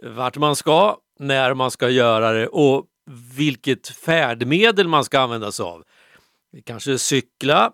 vart 0.02 0.36
man 0.36 0.56
ska, 0.56 0.96
när 1.18 1.54
man 1.54 1.70
ska 1.70 1.88
göra 1.88 2.32
det 2.32 2.46
och 2.46 2.86
vilket 3.36 3.88
färdmedel 3.88 4.88
man 4.88 5.04
ska 5.04 5.20
använda 5.20 5.52
sig 5.52 5.64
av. 5.64 5.84
Kanske 6.64 6.98
cykla 6.98 7.72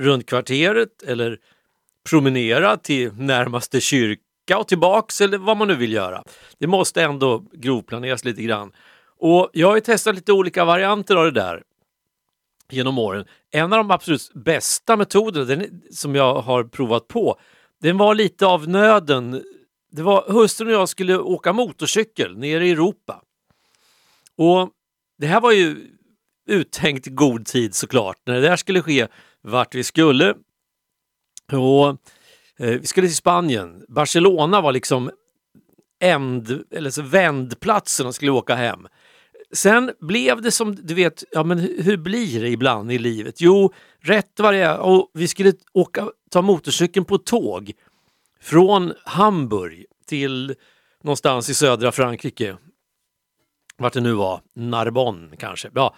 runt 0.00 0.26
kvarteret 0.26 1.02
eller 1.02 1.38
promenera 2.10 2.76
till 2.76 3.12
närmaste 3.12 3.80
kyrka 3.80 4.58
och 4.58 4.68
tillbaks 4.68 5.20
eller 5.20 5.38
vad 5.38 5.56
man 5.56 5.68
nu 5.68 5.74
vill 5.74 5.92
göra. 5.92 6.24
Det 6.58 6.66
måste 6.66 7.02
ändå 7.02 7.44
grovplaneras 7.52 8.24
lite 8.24 8.42
grann. 8.42 8.72
Och 9.18 9.50
jag 9.52 9.68
har 9.68 9.74
ju 9.74 9.80
testat 9.80 10.14
lite 10.14 10.32
olika 10.32 10.64
varianter 10.64 11.16
av 11.16 11.24
det 11.24 11.30
där 11.30 11.62
genom 12.70 12.98
åren. 12.98 13.24
En 13.50 13.72
av 13.72 13.78
de 13.78 13.90
absolut 13.90 14.30
bästa 14.34 14.96
metoderna 14.96 15.44
den, 15.44 15.82
som 15.90 16.14
jag 16.14 16.34
har 16.34 16.64
provat 16.64 17.08
på, 17.08 17.40
den 17.80 17.98
var 17.98 18.14
lite 18.14 18.46
av 18.46 18.68
nöden. 18.68 19.44
Det 19.90 20.02
var 20.02 20.24
hustrun 20.28 20.68
och 20.68 20.74
jag 20.74 20.88
skulle 20.88 21.18
åka 21.18 21.52
motorcykel 21.52 22.38
nere 22.38 22.66
i 22.66 22.70
Europa. 22.70 23.22
Och 24.36 24.70
det 25.18 25.26
här 25.26 25.40
var 25.40 25.52
ju 25.52 25.76
uttänkt 26.46 27.06
god 27.06 27.46
tid 27.46 27.74
såklart, 27.74 28.16
när 28.26 28.34
det 28.34 28.40
där 28.40 28.56
skulle 28.56 28.82
ske 28.82 29.06
vart 29.42 29.74
vi 29.74 29.84
skulle. 29.84 30.34
Och 31.52 31.88
eh, 32.58 32.78
Vi 32.80 32.86
skulle 32.86 33.06
till 33.06 33.16
Spanien. 33.16 33.84
Barcelona 33.88 34.60
var 34.60 34.72
liksom 34.72 35.10
änd, 36.00 36.64
eller 36.70 36.90
så 36.90 37.02
vändplatsen 37.02 38.06
och 38.06 38.14
skulle 38.14 38.30
åka 38.30 38.54
hem. 38.54 38.88
Sen 39.52 39.92
blev 40.00 40.42
det 40.42 40.50
som 40.50 40.74
du 40.74 40.94
vet, 40.94 41.24
ja 41.30 41.44
men 41.44 41.58
hur 41.58 41.96
blir 41.96 42.40
det 42.40 42.48
ibland 42.48 42.92
i 42.92 42.98
livet? 42.98 43.40
Jo, 43.40 43.72
rätt 44.00 44.32
vad 44.40 44.54
det 44.54 44.58
är, 44.58 44.78
och 44.78 45.10
vi 45.14 45.28
skulle 45.28 45.52
åka, 45.72 46.10
ta 46.30 46.42
motorcykeln 46.42 47.04
på 47.04 47.18
tåg 47.18 47.72
från 48.40 48.92
Hamburg 49.04 49.84
till 50.06 50.54
någonstans 51.02 51.50
i 51.50 51.54
södra 51.54 51.92
Frankrike. 51.92 52.56
Vart 53.78 53.92
det 53.92 54.00
nu 54.00 54.12
var, 54.12 54.40
Narbonne 54.56 55.36
kanske. 55.36 55.70
Ja, 55.74 55.96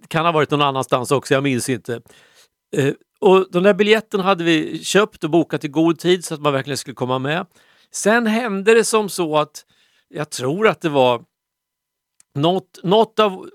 det 0.00 0.08
kan 0.08 0.24
ha 0.24 0.32
varit 0.32 0.50
någon 0.50 0.62
annanstans 0.62 1.10
också, 1.10 1.34
jag 1.34 1.42
minns 1.42 1.68
inte. 1.68 2.00
Eh, 2.76 2.94
och 3.20 3.46
Den 3.50 3.62
där 3.62 3.74
biljetten 3.74 4.20
hade 4.20 4.44
vi 4.44 4.84
köpt 4.84 5.24
och 5.24 5.30
bokat 5.30 5.64
i 5.64 5.68
god 5.68 5.98
tid 5.98 6.24
så 6.24 6.34
att 6.34 6.40
man 6.40 6.52
verkligen 6.52 6.76
skulle 6.76 6.94
komma 6.94 7.18
med. 7.18 7.46
Sen 7.90 8.26
hände 8.26 8.74
det 8.74 8.84
som 8.84 9.08
så 9.08 9.36
att 9.38 9.64
jag 10.08 10.30
tror 10.30 10.68
att 10.68 10.80
det 10.80 10.88
var 10.88 11.24
något, 12.34 12.80
något 12.82 13.18
av 13.18 13.48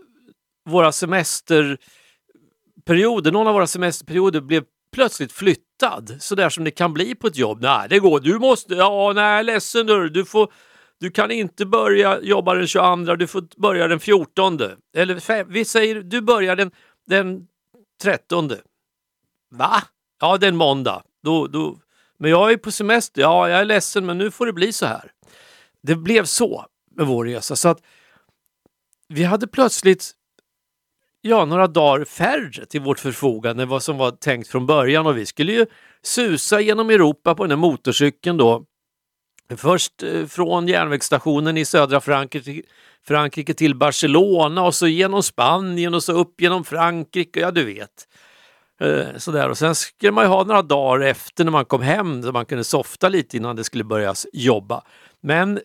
våra 0.69 0.91
semesterperioder, 0.91 3.32
någon 3.32 3.47
av 3.47 3.53
våra 3.53 3.67
semesterperioder 3.67 4.41
blev 4.41 4.63
plötsligt 4.93 5.32
flyttad 5.32 6.17
så 6.19 6.36
där 6.36 6.49
som 6.49 6.63
det 6.63 6.71
kan 6.71 6.93
bli 6.93 7.15
på 7.15 7.28
ett 7.28 7.38
jobb. 7.38 7.61
Nej, 7.61 7.88
det 7.89 7.99
går. 7.99 8.19
Du 8.19 8.39
måste, 8.39 8.74
ja, 8.74 9.11
nej, 9.15 9.43
ledsen 9.43 9.86
du, 9.86 10.09
du 10.09 10.26
får 10.26 10.53
du 10.99 11.11
kan 11.11 11.32
inte 11.32 11.65
börja 11.65 12.21
jobba 12.21 12.53
den 12.53 12.67
22, 12.67 13.15
du 13.15 13.28
får 13.28 13.61
börja 13.61 13.88
den 13.88 13.99
14. 13.99 14.59
Eller 14.95 15.19
fem, 15.19 15.47
vi 15.49 15.65
säger 15.65 16.01
du 16.01 16.21
börjar 16.21 16.55
den, 16.55 16.71
den 17.05 17.47
13. 18.01 18.51
Va? 19.51 19.84
Ja, 20.19 20.38
det 20.38 20.45
är 20.45 20.49
en 20.49 20.55
måndag. 20.55 21.03
Då, 21.24 21.47
då. 21.47 21.80
Men 22.19 22.32
jag 22.32 22.51
är 22.51 22.57
på 22.57 22.71
semester. 22.71 23.21
Ja, 23.21 23.49
jag 23.49 23.59
är 23.59 23.65
ledsen, 23.65 24.05
men 24.05 24.17
nu 24.17 24.32
får 24.32 24.45
det 24.45 24.53
bli 24.53 24.74
så 24.74 24.86
här. 24.86 25.11
Det 25.82 25.95
blev 25.95 26.26
så 26.26 26.65
med 26.95 27.07
vår 27.07 27.26
resa. 27.26 27.55
Så 27.55 27.69
att 27.69 27.82
vi 29.08 29.24
hade 29.24 29.47
plötsligt 29.47 30.12
ja, 31.22 31.45
några 31.45 31.68
dagar 31.68 32.06
färre 32.06 32.66
till 32.66 32.82
vårt 32.82 32.99
förfogande 32.99 33.64
än 33.64 33.70
vad 33.70 33.84
som 33.84 33.97
var 33.97 34.12
tänkt 34.12 34.47
från 34.47 34.66
början. 34.66 35.06
Och 35.06 35.18
vi 35.18 35.26
skulle 35.26 35.51
ju 35.51 35.66
susa 36.01 36.62
genom 36.62 36.89
Europa 36.89 37.36
på 37.36 37.43
den 37.43 37.51
här 37.51 37.58
motorcykeln 37.58 38.38
då. 38.38 38.66
Först 39.58 40.04
eh, 40.04 40.26
från 40.26 40.68
järnvägsstationen 40.68 41.58
i 41.58 41.66
södra 41.66 42.01
Frankrike, 42.01 42.62
Frankrike 43.08 43.54
till 43.54 43.76
Barcelona 43.76 44.64
och 44.64 44.76
så 44.76 44.88
genom 44.88 45.24
Spanien 45.24 45.93
och 45.93 46.04
så 46.04 46.14
upp 46.14 46.41
genom 46.41 46.64
Frankrike. 46.64 47.39
Ja, 47.39 47.51
du 47.51 47.66
vet. 47.66 48.08
Eh, 48.80 49.18
sådär. 49.18 49.49
Och 49.49 49.58
sen 49.58 49.76
skulle 49.76 50.12
man 50.12 50.24
ju 50.24 50.28
ha 50.28 50.43
några 50.43 50.62
dagar 50.62 51.06
efter 51.06 51.43
när 51.43 51.51
man 51.51 51.66
kom 51.66 51.82
hem 51.82 52.24
så 52.24 52.32
man 52.32 52.45
kunde 52.45 52.64
softa 52.64 53.10
lite 53.10 53.38
innan 53.38 53.56
det 53.56 53.64
skulle 53.64 53.84
börjas 53.84 54.28
jobba. 54.34 54.84
Men 55.22 55.60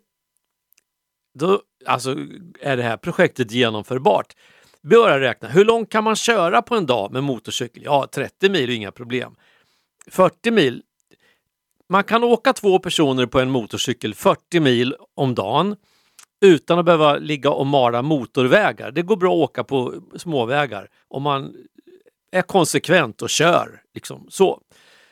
då 1.39 1.61
alltså, 1.85 2.17
är 2.61 2.77
det 2.77 2.83
här 2.83 2.97
projektet 2.97 3.51
genomförbart. 3.51 4.37
Börja 4.83 5.21
räkna. 5.21 5.49
Hur 5.49 5.65
långt 5.65 5.91
kan 5.91 6.05
man 6.05 6.17
köra 6.17 6.63
på 6.63 6.77
en 6.77 6.87
dag 6.87 7.13
med 7.13 7.25
motorcykel? 7.25 7.83
Ja, 7.85 8.09
30 8.13 8.49
mil 8.49 8.71
är 8.71 8.75
inga 8.75 8.93
problem. 8.93 9.35
40 10.11 10.51
mil. 10.51 10.83
Man 11.89 12.05
kan 12.05 12.25
åka 12.25 12.53
två 12.53 12.79
personer 12.79 13.27
på 13.27 13.41
en 13.41 13.51
motorcykel 13.51 14.15
40 14.15 14.61
mil 14.61 14.95
om 15.15 15.35
dagen 15.35 15.77
utan 16.41 16.79
att 16.79 16.85
behöva 16.85 17.17
ligga 17.17 17.51
och 17.51 17.67
mala 17.67 18.03
motorvägar. 18.03 18.91
Det 18.91 19.03
går 19.03 19.17
bra 19.17 19.33
att 19.33 19.51
åka 19.51 19.65
på 19.65 19.95
småvägar 20.17 20.89
om 21.09 21.23
man 21.23 21.55
är 22.31 22.43
konsekvent 22.43 23.23
och 23.23 23.31
kör. 23.31 23.83
Liksom 23.95 24.27
så. 24.31 24.61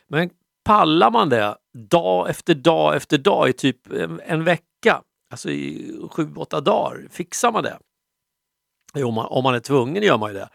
Men 0.08 0.30
pallar 0.64 1.10
man 1.10 1.28
det 1.28 1.56
dag 1.72 2.30
efter 2.30 2.54
dag 2.54 2.96
efter 2.96 3.18
dag 3.18 3.48
i 3.48 3.52
typ 3.52 3.92
en, 3.92 4.20
en 4.26 4.44
vecka, 4.44 4.64
alltså 5.30 5.50
i 5.50 5.94
sju, 6.10 6.34
åtta 6.36 6.60
dagar, 6.60 7.08
fixar 7.10 7.52
man 7.52 7.62
det? 7.62 7.78
Jo, 8.94 9.08
om 9.08 9.14
man, 9.14 9.26
om 9.26 9.44
man 9.44 9.54
är 9.54 9.60
tvungen 9.60 10.02
gör 10.02 10.18
man 10.18 10.32
ju 10.32 10.38
det. 10.38 10.48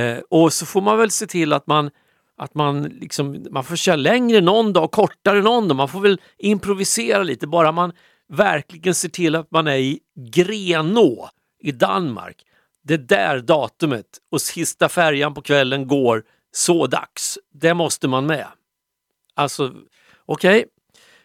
Eh, 0.00 0.18
och 0.30 0.52
så 0.52 0.66
får 0.66 0.80
man 0.80 0.98
väl 0.98 1.10
se 1.10 1.26
till 1.26 1.52
att 1.52 1.66
man 1.66 1.90
att 2.36 2.54
man, 2.54 2.82
liksom, 2.82 3.46
man 3.50 3.64
får 3.64 3.76
köra 3.76 3.96
längre 3.96 4.40
någon 4.40 4.72
dag, 4.72 4.90
kortare 4.90 5.42
någon 5.42 5.68
dag. 5.68 5.76
Man 5.76 5.88
får 5.88 6.00
väl 6.00 6.20
improvisera 6.38 7.22
lite, 7.22 7.46
bara 7.46 7.72
man 7.72 7.92
verkligen 8.28 8.94
ser 8.94 9.08
till 9.08 9.36
att 9.36 9.50
man 9.50 9.66
är 9.66 9.76
i 9.76 10.00
Grenå 10.14 11.30
i 11.58 11.72
Danmark. 11.72 12.42
Det 12.84 12.96
där 12.96 13.38
datumet 13.38 14.06
och 14.30 14.40
sista 14.40 14.88
färjan 14.88 15.34
på 15.34 15.42
kvällen 15.42 15.88
går 15.88 16.24
så 16.52 16.86
dags. 16.86 17.38
Det 17.52 17.74
måste 17.74 18.08
man 18.08 18.26
med. 18.26 18.46
Alltså, 19.34 19.74
okej. 20.26 20.58
Okay. 20.58 20.64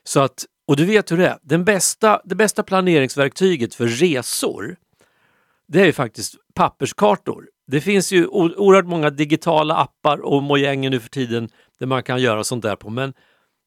Så 0.04 0.20
att, 0.20 0.46
och 0.68 0.76
du 0.76 0.86
vet 0.86 1.12
hur 1.12 1.18
det 1.18 1.28
är. 1.28 1.40
Den 1.42 1.66
bästa, 1.66 2.22
det 2.26 2.36
bästa 2.36 2.64
planeringsverktyget 2.64 3.76
för 3.76 3.88
resor 3.88 4.76
det 5.68 5.82
är 5.82 5.86
ju 5.86 5.94
faktiskt 5.94 6.36
papperskartor. 6.54 7.50
Det 7.68 7.82
finns 7.82 8.12
ju 8.12 8.28
oerhört 8.28 8.86
många 8.86 9.10
digitala 9.10 9.76
appar 9.76 10.18
och 10.18 10.44
mojänger 10.44 10.90
nu 10.90 11.00
för 11.00 11.10
tiden 11.10 11.50
där 11.80 11.88
man 11.88 12.04
kan 12.04 12.22
göra 12.22 12.44
sånt 12.44 12.64
där 12.64 12.76
på. 12.76 12.90
Men 12.90 13.14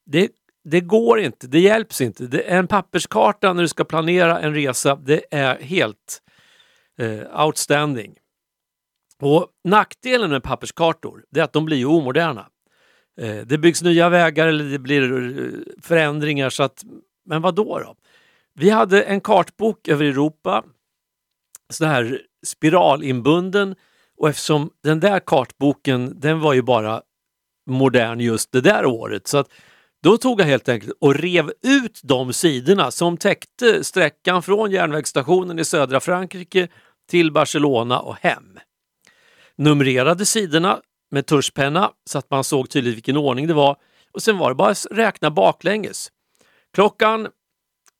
det, 0.07 0.31
det 0.65 0.81
går 0.81 1.21
inte, 1.21 1.47
det 1.47 1.61
hjälps 1.61 2.01
inte. 2.01 2.27
Det, 2.27 2.41
en 2.41 2.67
papperskarta 2.67 3.53
när 3.53 3.63
du 3.63 3.69
ska 3.69 3.85
planera 3.85 4.41
en 4.41 4.55
resa, 4.55 4.97
det 4.97 5.25
är 5.31 5.61
helt 5.61 6.23
eh, 6.99 7.45
outstanding. 7.45 8.15
Och 9.23 9.47
Nackdelen 9.65 10.31
med 10.31 10.43
papperskartor 10.43 11.25
det 11.31 11.41
är 11.41 11.45
att 11.45 11.53
de 11.53 11.65
blir 11.65 11.87
omoderna. 11.87 12.47
Eh, 13.19 13.37
det 13.47 13.59
byggs 13.59 13.83
nya 13.83 14.09
vägar 14.09 14.47
eller 14.47 14.65
det 14.65 14.79
blir 14.79 15.03
eh, 15.39 15.83
förändringar. 15.83 16.51
så 16.51 16.63
att, 16.63 16.85
Men 17.27 17.43
vad 17.43 17.55
då? 17.55 17.79
då? 17.79 17.95
Vi 18.55 18.71
hade 18.71 19.03
en 19.03 19.21
kartbok 19.21 19.89
över 19.89 20.05
Europa, 20.05 20.65
sån 21.71 21.89
här 21.89 22.21
spiralinbunden 22.47 23.75
och 24.19 24.29
eftersom 24.29 24.71
den 24.83 25.01
där 25.01 25.21
kartboken 25.21 26.21
den 26.21 26.41
var 26.41 26.55
ju 26.55 26.63
bara 26.63 27.03
modern 27.71 28.21
just 28.21 28.53
det 28.53 28.61
där 28.61 28.87
året 28.87 29.27
så 29.27 29.39
att 29.39 29.51
då 30.03 30.17
tog 30.17 30.41
jag 30.41 30.47
helt 30.47 30.69
enkelt 30.69 30.93
och 31.01 31.15
rev 31.15 31.53
ut 31.63 32.01
de 32.03 32.33
sidorna 32.33 32.91
som 32.91 33.17
täckte 33.17 33.85
sträckan 33.85 34.43
från 34.43 34.71
järnvägsstationen 34.71 35.59
i 35.59 35.65
södra 35.65 36.01
Frankrike 36.01 36.69
till 37.11 37.33
Barcelona 37.33 38.01
och 38.01 38.17
hem. 38.17 38.59
Numrerade 39.57 40.27
sidorna 40.27 40.81
med 41.11 41.27
tuschpenna 41.27 41.93
så 42.05 42.19
att 42.19 42.31
man 42.31 42.45
såg 42.45 42.71
tydligt 42.71 42.97
vilken 42.97 43.17
ordning 43.17 43.47
det 43.47 43.55
var 43.55 43.77
och 44.13 44.23
sen 44.23 44.39
var 44.39 44.49
det 44.49 44.55
bara 44.55 44.71
att 44.71 44.87
räkna 44.91 45.31
baklänges. 45.31 46.13
Klockan 46.75 47.29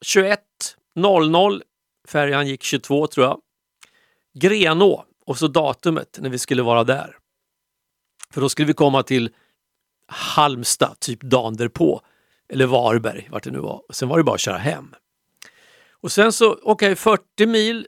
21.00, 0.07 1.63
färjan 2.09 2.47
gick 2.47 2.63
22 2.63 3.07
tror 3.07 3.27
jag, 3.27 3.41
Grenå 4.35 5.05
och 5.27 5.39
så 5.39 5.49
datumet 5.49 6.19
när 6.21 6.31
vi 6.31 6.39
skulle 6.39 6.63
vara 6.63 6.85
där. 6.85 7.17
För 8.31 8.41
då 8.41 8.49
skulle 8.49 8.67
vi 8.67 8.75
komma 8.75 9.03
till 9.03 9.31
Halmstad, 10.07 11.01
typ 11.01 11.21
dagen 11.21 11.57
därpå. 11.57 12.01
Eller 12.49 12.67
Varberg, 12.67 13.29
vart 13.31 13.45
det 13.45 13.51
nu 13.51 13.59
var. 13.59 13.83
Sen 13.91 14.09
var 14.09 14.19
det 14.19 14.25
bara 14.25 14.35
att 14.35 14.41
köra 14.41 14.59
hem. 14.59 14.95
Och 15.91 16.13
sen 16.13 16.33
så, 16.33 16.53
okej, 16.53 16.93
okay, 16.93 16.95
40 16.95 17.47
mil 17.47 17.87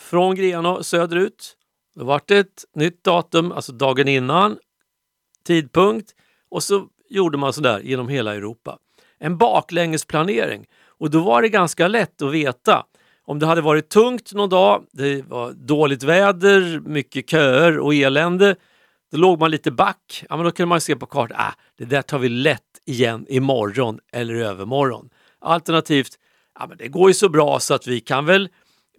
från 0.00 0.34
Grenå 0.34 0.82
söderut. 0.82 1.56
Då 1.96 2.04
vart 2.04 2.28
det 2.28 2.38
ett 2.38 2.64
nytt 2.74 3.04
datum, 3.04 3.52
alltså 3.52 3.72
dagen 3.72 4.08
innan, 4.08 4.58
tidpunkt. 5.46 6.14
Och 6.48 6.62
så 6.62 6.86
gjorde 7.08 7.38
man 7.38 7.52
sådär 7.52 7.80
genom 7.80 8.08
hela 8.08 8.34
Europa. 8.34 8.78
En 9.18 9.38
baklängesplanering. 9.38 10.66
Och 10.86 11.10
då 11.10 11.20
var 11.20 11.42
det 11.42 11.48
ganska 11.48 11.88
lätt 11.88 12.22
att 12.22 12.32
veta 12.32 12.86
om 13.26 13.38
det 13.38 13.46
hade 13.46 13.60
varit 13.60 13.88
tungt 13.88 14.32
någon 14.32 14.48
dag, 14.48 14.84
det 14.92 15.22
var 15.22 15.52
dåligt 15.52 16.02
väder, 16.02 16.80
mycket 16.80 17.30
köer 17.30 17.78
och 17.78 17.94
elände, 17.94 18.56
då 19.12 19.18
låg 19.18 19.40
man 19.40 19.50
lite 19.50 19.70
back. 19.70 20.24
Ja, 20.28 20.36
men 20.36 20.44
då 20.44 20.50
kunde 20.50 20.68
man 20.68 20.80
se 20.80 20.96
på 20.96 21.06
kartan, 21.06 21.36
ah, 21.40 21.52
det 21.78 21.84
där 21.84 22.02
tar 22.02 22.18
vi 22.18 22.28
lätt 22.28 22.62
igen 22.84 23.26
imorgon 23.28 23.98
eller 24.12 24.34
övermorgon. 24.34 25.08
Alternativt, 25.40 26.18
ja, 26.58 26.66
men 26.66 26.78
det 26.78 26.88
går 26.88 27.10
ju 27.10 27.14
så 27.14 27.28
bra 27.28 27.60
så 27.60 27.74
att 27.74 27.86
vi 27.86 28.00
kan 28.00 28.26
väl 28.26 28.48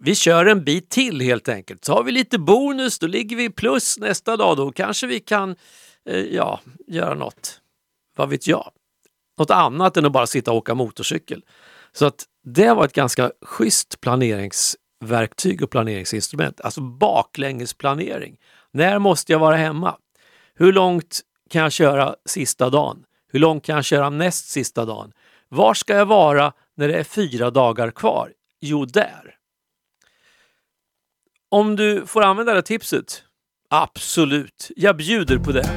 vi 0.00 0.14
kör 0.14 0.46
en 0.46 0.64
bit 0.64 0.90
till 0.90 1.20
helt 1.20 1.48
enkelt. 1.48 1.84
Så 1.84 1.92
har 1.92 2.02
vi 2.02 2.12
lite 2.12 2.38
bonus, 2.38 2.98
då 2.98 3.06
ligger 3.06 3.36
vi 3.36 3.50
plus 3.50 3.98
nästa 3.98 4.36
dag. 4.36 4.56
Då 4.56 4.72
kanske 4.72 5.06
vi 5.06 5.20
kan 5.20 5.56
eh, 6.08 6.20
ja, 6.20 6.60
göra 6.86 7.14
något, 7.14 7.60
vad 8.16 8.28
vet 8.28 8.46
jag, 8.46 8.70
något 9.38 9.50
annat 9.50 9.96
än 9.96 10.04
att 10.04 10.12
bara 10.12 10.26
sitta 10.26 10.50
och 10.50 10.56
åka 10.56 10.74
motorcykel. 10.74 11.44
Så 11.92 12.06
att 12.06 12.24
det 12.44 12.74
var 12.74 12.84
ett 12.84 12.92
ganska 12.92 13.32
schysst 13.42 14.00
planeringsverktyg 14.00 15.62
och 15.62 15.70
planeringsinstrument. 15.70 16.60
Alltså 16.60 16.80
baklängesplanering. 16.80 18.36
När 18.72 18.98
måste 18.98 19.32
jag 19.32 19.38
vara 19.38 19.56
hemma? 19.56 19.96
Hur 20.54 20.72
långt 20.72 21.20
kan 21.50 21.62
jag 21.62 21.72
köra 21.72 22.14
sista 22.26 22.70
dagen? 22.70 23.04
Hur 23.32 23.38
långt 23.38 23.64
kan 23.64 23.74
jag 23.74 23.84
köra 23.84 24.10
näst 24.10 24.48
sista 24.48 24.84
dagen? 24.84 25.12
Var 25.48 25.74
ska 25.74 25.94
jag 25.94 26.06
vara 26.06 26.52
när 26.76 26.88
det 26.88 26.94
är 26.94 27.04
fyra 27.04 27.50
dagar 27.50 27.90
kvar? 27.90 28.32
Jo, 28.60 28.84
där. 28.84 29.37
Om 31.50 31.76
du 31.76 32.06
får 32.06 32.22
använda 32.22 32.54
det 32.54 32.62
tipset? 32.62 33.22
Absolut, 33.70 34.70
jag 34.76 34.96
bjuder 34.96 35.38
på 35.38 35.52
det. 35.52 35.70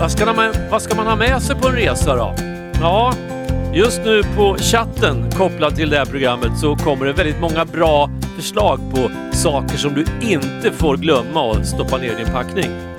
Vad 0.00 0.12
ska, 0.12 0.26
man, 0.26 0.54
vad 0.70 0.82
ska 0.82 0.96
man 0.96 1.06
ha 1.06 1.16
med 1.16 1.42
sig 1.42 1.56
på 1.56 1.68
en 1.68 1.74
resa 1.74 2.16
då? 2.16 2.34
Ja, 2.80 3.14
just 3.74 4.00
nu 4.04 4.22
på 4.22 4.56
chatten 4.58 5.30
kopplat 5.30 5.76
till 5.76 5.90
det 5.90 5.96
här 5.96 6.06
programmet 6.06 6.58
så 6.58 6.76
kommer 6.76 7.06
det 7.06 7.12
väldigt 7.12 7.40
många 7.40 7.64
bra 7.64 8.10
förslag 8.36 8.80
på 8.94 9.10
saker 9.36 9.76
som 9.76 9.94
du 9.94 10.04
inte 10.20 10.72
får 10.72 10.96
glömma 10.96 11.52
att 11.52 11.66
stoppa 11.66 11.98
ner 11.98 12.12
i 12.12 12.24
din 12.24 12.32
packning. 12.32 12.89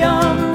Just 0.00 0.49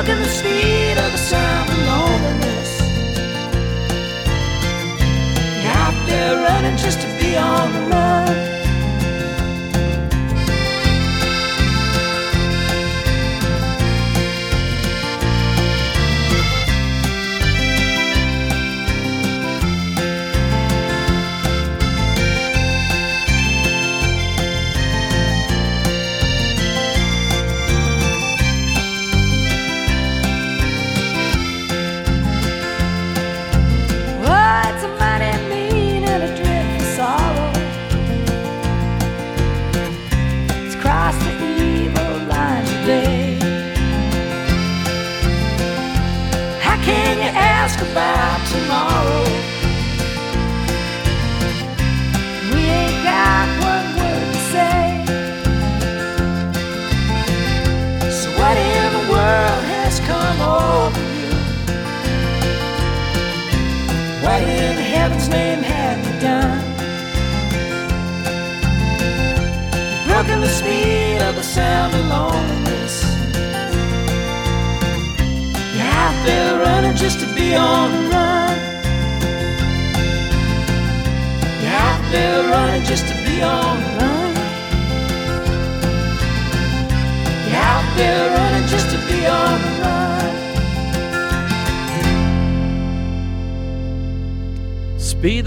You've 0.00 0.18
the 0.18 0.24
speed 0.24 0.96
of 0.96 1.12
the 1.12 1.18
sound 1.18 1.68
of 1.68 1.78
loneliness. 1.84 2.80
You're 5.62 5.72
out 5.72 6.06
there 6.06 6.36
running 6.36 6.78
just 6.78 7.02
to 7.02 7.06
be 7.18 7.36
on 7.36 7.70
the 7.74 7.80
run. 7.80 8.49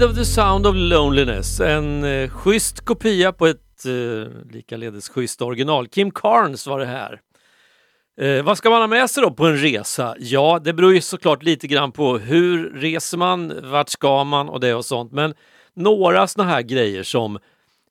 Of 0.04 0.14
the 0.14 0.24
Sound 0.24 0.66
of 0.66 0.74
Loneliness. 0.76 1.60
En 1.60 2.04
eh, 2.04 2.30
schysst 2.30 2.80
kopia 2.80 3.32
på 3.32 3.46
ett 3.46 3.84
eh, 3.86 4.52
likaledes 4.52 5.08
schysst 5.08 5.42
original. 5.42 5.88
Kim 5.88 6.10
Carnes 6.10 6.66
var 6.66 6.78
det 6.78 6.86
här. 6.86 7.20
Eh, 8.20 8.44
vad 8.44 8.58
ska 8.58 8.70
man 8.70 8.80
ha 8.80 8.86
med 8.86 9.10
sig 9.10 9.22
då 9.22 9.30
på 9.30 9.46
en 9.46 9.56
resa? 9.56 10.16
Ja, 10.18 10.60
det 10.64 10.72
beror 10.72 10.94
ju 10.94 11.00
såklart 11.00 11.42
lite 11.42 11.66
grann 11.66 11.92
på 11.92 12.18
hur 12.18 12.70
reser 12.70 13.18
man, 13.18 13.70
vart 13.70 13.88
ska 13.88 14.24
man 14.24 14.48
och 14.48 14.60
det 14.60 14.74
och 14.74 14.84
sånt. 14.84 15.12
Men 15.12 15.34
några 15.74 16.26
såna 16.26 16.48
här 16.48 16.62
grejer 16.62 17.02
som 17.02 17.38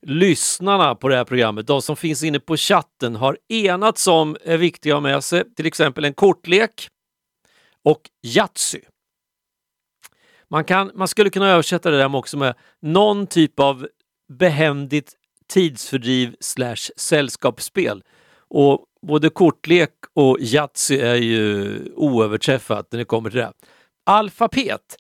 lyssnarna 0.02 0.96
på 0.96 1.08
det 1.08 1.16
här 1.16 1.26
programmet, 1.26 1.68
de 1.68 1.82
som 1.82 1.96
finns 1.96 2.24
inne 2.24 2.40
på 2.40 2.58
chatten, 2.58 3.16
har 3.16 3.38
enats 3.50 4.08
om 4.08 4.38
är 4.44 4.58
viktiga 4.58 4.94
att 4.94 5.04
ha 5.04 5.10
med 5.10 5.24
sig. 5.24 5.44
Till 5.56 5.66
exempel 5.66 6.06
en 6.06 6.14
kortlek 6.14 6.88
och 7.84 8.02
Yatzy. 8.24 8.80
Man, 10.54 10.64
kan, 10.64 10.92
man 10.96 11.08
skulle 11.08 11.30
kunna 11.30 11.50
översätta 11.50 11.92
det 11.92 11.98
där 11.98 12.16
också 12.16 12.38
med 12.38 12.56
någon 12.82 13.28
typ 13.28 13.60
av 13.60 13.88
behändigt 14.34 15.14
tidsfördriv 15.48 16.36
slash 16.40 16.92
sällskapsspel. 16.98 18.04
Och 18.50 18.86
både 19.08 19.30
kortlek 19.30 19.90
och 20.14 20.38
Yatzy 20.40 20.98
är 20.98 21.16
ju 21.16 21.78
oöverträffat 21.96 22.88
när 22.92 23.00
det 23.00 23.06
kommer 23.06 23.30
till 23.30 23.40
det. 23.40 23.54
Alfabet? 24.06 24.98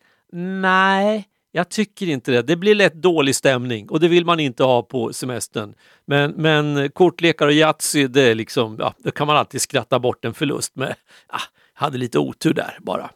Nej, 0.61 1.27
jag 1.51 1.69
tycker 1.69 2.07
inte 2.09 2.31
det. 2.31 2.41
Det 2.41 2.55
blir 2.55 2.75
lätt 2.75 2.93
dålig 2.93 3.35
stämning 3.35 3.89
och 3.89 3.99
det 3.99 4.07
vill 4.07 4.25
man 4.25 4.39
inte 4.39 4.63
ha 4.63 4.83
på 4.83 5.13
semestern. 5.13 5.75
Men, 6.05 6.31
men 6.31 6.89
kortlekar 6.91 7.47
och 7.47 7.53
Yatzy, 7.53 8.07
det 8.07 8.21
är 8.21 8.35
liksom, 8.35 8.75
ja, 8.79 8.93
då 8.97 9.11
kan 9.11 9.27
man 9.27 9.37
alltid 9.37 9.61
skratta 9.61 9.99
bort 9.99 10.25
en 10.25 10.33
förlust 10.33 10.75
med. 10.75 10.95
ja, 11.31 11.39
hade 11.73 11.97
lite 11.97 12.19
otur 12.19 12.53
där 12.53 12.77
bara. 12.81 13.09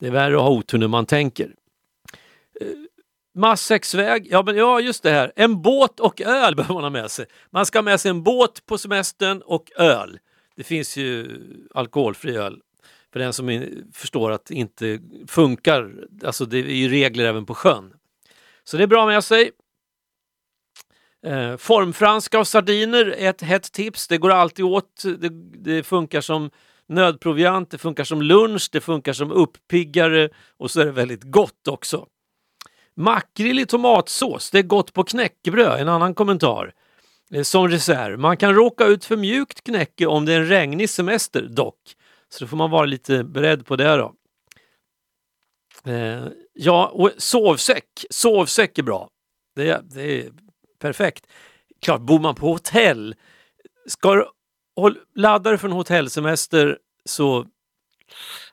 Det 0.00 0.06
är 0.06 0.10
värre 0.10 0.36
att 0.36 0.42
ha 0.42 0.50
otur 0.50 0.78
när 0.78 0.88
man 0.88 1.06
tänker. 1.06 1.54
Eh, 2.60 2.66
Massexväg, 3.34 4.28
ja 4.30 4.42
men 4.42 4.56
ja 4.56 4.80
just 4.80 5.02
det 5.02 5.10
här, 5.10 5.32
en 5.36 5.62
båt 5.62 6.00
och 6.00 6.20
öl 6.20 6.56
behöver 6.56 6.74
man 6.74 6.82
ha 6.82 6.90
med 6.90 7.10
sig. 7.10 7.26
Man 7.50 7.66
ska 7.66 7.78
ha 7.78 7.82
med 7.82 8.00
sig 8.00 8.10
en 8.10 8.22
båt 8.22 8.66
på 8.66 8.78
semestern 8.78 9.42
och 9.42 9.72
öl. 9.76 10.18
Det 10.56 10.64
finns 10.64 10.96
ju 10.96 11.40
alkoholfri 11.74 12.36
öl 12.36 12.60
för 13.12 13.20
den 13.20 13.32
som 13.32 13.64
förstår 13.92 14.30
att 14.30 14.44
det 14.46 14.54
inte 14.54 15.00
funkar. 15.26 15.94
Alltså 16.24 16.44
det 16.44 16.58
är 16.58 16.62
ju 16.62 16.88
regler 16.88 17.24
även 17.24 17.46
på 17.46 17.54
sjön. 17.54 17.94
Så 18.64 18.76
det 18.76 18.82
är 18.82 18.86
bra 18.86 19.06
med 19.06 19.24
sig. 19.24 19.50
Eh, 21.26 21.56
formfranska 21.56 22.38
och 22.38 22.48
sardiner 22.48 23.06
är 23.06 23.30
ett 23.30 23.42
hett 23.42 23.72
tips. 23.72 24.08
Det 24.08 24.18
går 24.18 24.30
alltid 24.30 24.64
åt. 24.64 25.02
Det, 25.18 25.28
det 25.58 25.82
funkar 25.82 26.20
som 26.20 26.50
nödproviant, 26.88 27.70
det 27.70 27.78
funkar 27.78 28.04
som 28.04 28.22
lunch, 28.22 28.68
det 28.72 28.80
funkar 28.80 29.12
som 29.12 29.32
uppiggare 29.32 30.28
och 30.56 30.70
så 30.70 30.80
är 30.80 30.84
det 30.84 30.92
väldigt 30.92 31.22
gott 31.24 31.68
också. 31.68 32.06
Makrill 32.96 33.58
i 33.58 33.66
tomatsås, 33.66 34.50
det 34.50 34.58
är 34.58 34.62
gott 34.62 34.92
på 34.92 35.04
knäckebröd, 35.04 35.80
en 35.80 35.88
annan 35.88 36.14
kommentar. 36.14 36.72
Eh, 37.34 37.42
som 37.42 37.68
reserv. 37.68 38.18
Man 38.18 38.36
kan 38.36 38.54
råka 38.54 38.84
ut 38.86 39.04
för 39.04 39.16
mjukt 39.16 39.64
knäcke 39.64 40.06
om 40.06 40.24
det 40.24 40.32
är 40.32 40.40
en 40.40 40.48
regnig 40.48 40.90
semester 40.90 41.42
dock. 41.42 41.80
Så 42.28 42.44
då 42.44 42.48
får 42.48 42.56
man 42.56 42.70
vara 42.70 42.84
lite 42.86 43.24
beredd 43.24 43.66
på 43.66 43.76
det 43.76 43.96
då. 43.96 44.14
Eh, 45.84 46.24
ja, 46.52 46.86
och 46.94 47.10
sovsäck. 47.18 47.84
Sovsäck 48.10 48.78
är 48.78 48.82
bra. 48.82 49.08
Det, 49.56 49.68
är- 49.70 49.82
det 49.82 50.02
är 50.20 50.32
perfekt. 50.78 51.26
Klart, 51.82 52.00
bor 52.00 52.18
man 52.20 52.34
på 52.34 52.46
hotell, 52.52 53.14
ska 53.86 54.14
du 54.14 54.26
håll- 54.80 55.40
du 55.42 55.58
för 55.58 55.68
en 55.68 55.72
hotellsemester 55.72 56.78
så 57.04 57.46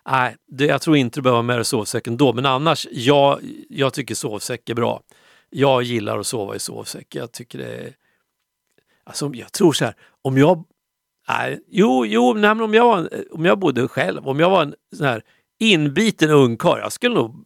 Nej, 0.10 0.36
det, 0.48 0.66
jag 0.66 0.82
tror 0.82 0.98
inte 0.98 1.20
du 1.20 1.22
behöver 1.22 1.38
ha 1.38 1.44
med 1.44 1.58
dig 1.58 1.66
sovsäcken 1.66 2.18
då, 2.18 2.34
men 2.34 2.46
annars, 2.46 2.88
ja, 2.92 3.40
jag 3.70 3.94
tycker 3.94 4.16
sovsäck 4.16 4.70
är 4.70 4.74
bra. 4.74 5.02
Jag 5.50 5.84
gillar 5.84 6.20
att 6.20 6.28
sova 6.28 6.56
i 6.56 6.60
sovsäck. 6.60 7.16
Jag 7.16 7.32
tycker 7.32 7.58
det 7.60 7.76
är... 7.76 7.94
Alltså, 9.04 9.32
jag 9.34 9.52
tror 9.52 9.74
så 9.74 9.86
här, 9.86 9.96
om 10.22 10.38
jag... 10.38 10.64
Nej, 11.28 11.60
jo, 11.68 12.06
jo, 12.06 12.34
nej, 12.34 12.56
men 12.56 12.62
om 12.62 12.74
jag, 12.74 12.86
var, 12.86 13.10
om 13.32 13.46
jag 13.46 13.60
bodde 13.60 13.88
själv, 13.88 14.28
om 14.28 14.40
jag 14.40 14.50
var 14.50 14.62
en 14.62 14.76
sån 14.96 15.06
här 15.06 15.24
inbiten 15.60 16.30
ungkarl, 16.30 16.80
jag 16.80 16.92
skulle 16.92 17.16
nog... 17.16 17.46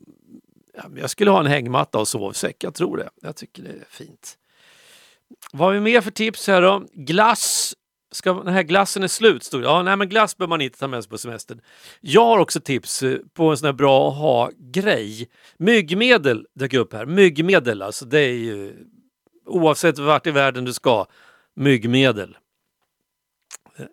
Jag 0.95 1.09
skulle 1.09 1.31
ha 1.31 1.39
en 1.39 1.45
hängmatta 1.45 1.99
och 1.99 2.07
sovsäck, 2.07 2.63
jag 2.63 2.73
tror 2.73 2.97
det. 2.97 3.09
Jag 3.21 3.35
tycker 3.35 3.63
det 3.63 3.69
är 3.69 3.85
fint. 3.89 4.37
Vad 5.51 5.67
har 5.67 5.73
vi 5.73 5.79
mer 5.79 6.01
för 6.01 6.11
tips 6.11 6.47
här 6.47 6.61
då? 6.61 6.83
Glass. 6.93 7.75
Ska, 8.11 8.33
den 8.33 8.53
här 8.53 8.63
glassen 8.63 9.03
är 9.03 9.07
slut, 9.07 9.43
stod 9.43 9.61
det. 9.61 9.65
Ja, 9.65 9.83
nej, 9.83 9.97
men 9.97 10.09
glass 10.09 10.37
behöver 10.37 10.49
man 10.49 10.61
inte 10.61 10.79
ta 10.79 10.87
med 10.87 11.03
sig 11.03 11.09
på 11.09 11.17
semestern. 11.17 11.61
Jag 12.01 12.25
har 12.25 12.37
också 12.37 12.59
tips 12.59 13.03
eh, 13.03 13.17
på 13.33 13.49
en 13.49 13.57
sån 13.57 13.65
här 13.65 13.73
bra 13.73 14.09
att 14.09 14.17
ha-grej. 14.17 15.29
Myggmedel 15.57 16.47
dök 16.53 16.73
upp 16.73 16.93
här. 16.93 17.05
Myggmedel, 17.05 17.81
alltså 17.81 18.05
det 18.05 18.19
är 18.19 18.33
ju 18.33 18.73
oavsett 19.45 19.99
vart 19.99 20.27
i 20.27 20.31
världen 20.31 20.65
du 20.65 20.73
ska, 20.73 21.05
myggmedel. 21.55 22.37
Eh, 23.77 23.85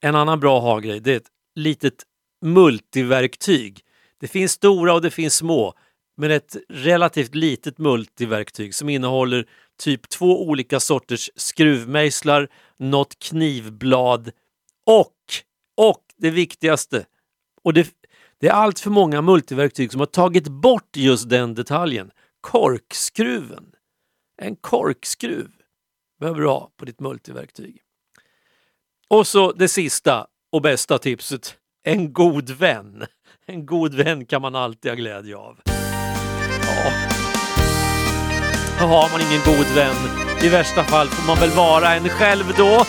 en 0.00 0.14
annan 0.14 0.40
bra 0.40 0.60
ha-grej, 0.60 1.00
det 1.00 1.12
är 1.12 1.16
ett 1.16 1.30
litet 1.54 2.04
multiverktyg. 2.42 3.80
Det 4.20 4.28
finns 4.28 4.52
stora 4.52 4.94
och 4.94 5.02
det 5.02 5.10
finns 5.10 5.36
små, 5.36 5.74
men 6.16 6.30
ett 6.30 6.56
relativt 6.68 7.34
litet 7.34 7.78
multiverktyg 7.78 8.74
som 8.74 8.88
innehåller 8.88 9.46
typ 9.78 10.08
två 10.08 10.48
olika 10.48 10.80
sorters 10.80 11.30
skruvmejslar, 11.36 12.48
något 12.78 13.18
knivblad 13.18 14.30
och, 14.86 15.16
och 15.76 16.02
det 16.16 16.30
viktigaste, 16.30 17.06
och 17.62 17.74
det, 17.74 17.88
det 18.40 18.48
är 18.48 18.52
allt 18.52 18.80
för 18.80 18.90
många 18.90 19.22
multiverktyg 19.22 19.92
som 19.92 20.00
har 20.00 20.06
tagit 20.06 20.48
bort 20.48 20.96
just 20.96 21.28
den 21.28 21.54
detaljen, 21.54 22.10
korkskruven. 22.40 23.64
En 24.42 24.56
korkskruv 24.56 25.50
behöver 26.20 26.40
du 26.40 26.48
ha 26.48 26.70
på 26.76 26.84
ditt 26.84 27.00
multiverktyg. 27.00 27.80
Och 29.08 29.26
så 29.26 29.52
det 29.52 29.68
sista 29.68 30.26
och 30.52 30.62
bästa 30.62 30.98
tipset, 30.98 31.56
en 31.82 32.12
god 32.12 32.50
vän. 32.50 33.06
En 33.46 33.66
god 33.66 33.94
vän 33.94 34.26
kan 34.26 34.42
man 34.42 34.54
alltid 34.54 34.90
ha 34.90 34.96
glädje 34.96 35.36
av. 35.36 35.73
Då 38.80 38.86
har 38.86 39.08
man 39.12 39.20
ingen 39.20 39.40
god 39.44 39.66
vän, 39.74 39.96
i 40.42 40.48
värsta 40.48 40.84
fall 40.84 41.08
får 41.08 41.26
man 41.26 41.40
väl 41.40 41.50
vara 41.50 41.94
en 41.94 42.08
själv 42.08 42.54
då. 42.56 42.84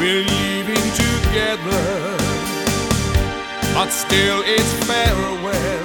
We're 0.00 0.24
leaving 0.24 0.90
together, 0.92 2.16
but 3.74 3.92
still 3.92 4.42
it's 4.46 4.72
farewell. 4.86 5.77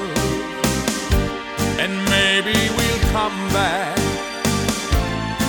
Come 3.13 3.47
back 3.49 3.95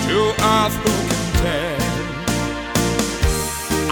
to 0.07 0.17
earth, 0.55 0.77
who 0.85 0.95
can 1.09 1.25
tell? 1.43 1.83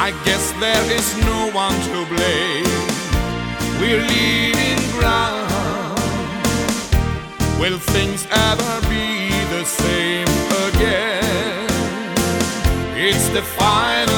I 0.06 0.10
guess 0.26 0.44
there 0.60 0.86
is 0.98 1.08
no 1.30 1.38
one 1.64 1.78
to 1.88 1.98
blame. 2.12 2.82
We're 3.80 4.04
leaving 4.14 4.82
ground. 4.98 5.98
Will 7.58 7.78
things 7.78 8.26
ever 8.50 8.72
be 8.92 9.30
the 9.54 9.64
same 9.64 10.28
again? 10.68 11.70
It's 12.94 13.26
the 13.30 13.40
final 13.40 14.11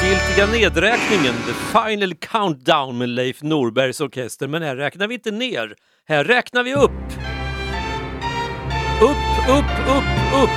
slutgiltiga 0.00 0.46
nedräkningen, 0.46 1.34
the 1.46 1.52
final 1.72 2.14
countdown 2.14 2.98
med 2.98 3.08
Leif 3.08 3.42
Norbergs 3.42 4.00
orkester. 4.00 4.48
Men 4.48 4.62
här 4.62 4.76
räknar 4.76 5.08
vi 5.08 5.14
inte 5.14 5.30
ner, 5.30 5.74
här 6.08 6.24
räknar 6.24 6.62
vi 6.62 6.74
upp. 6.74 6.90
Upp, 9.02 9.48
upp, 9.48 9.70
upp, 9.88 10.42
upp. 10.42 10.50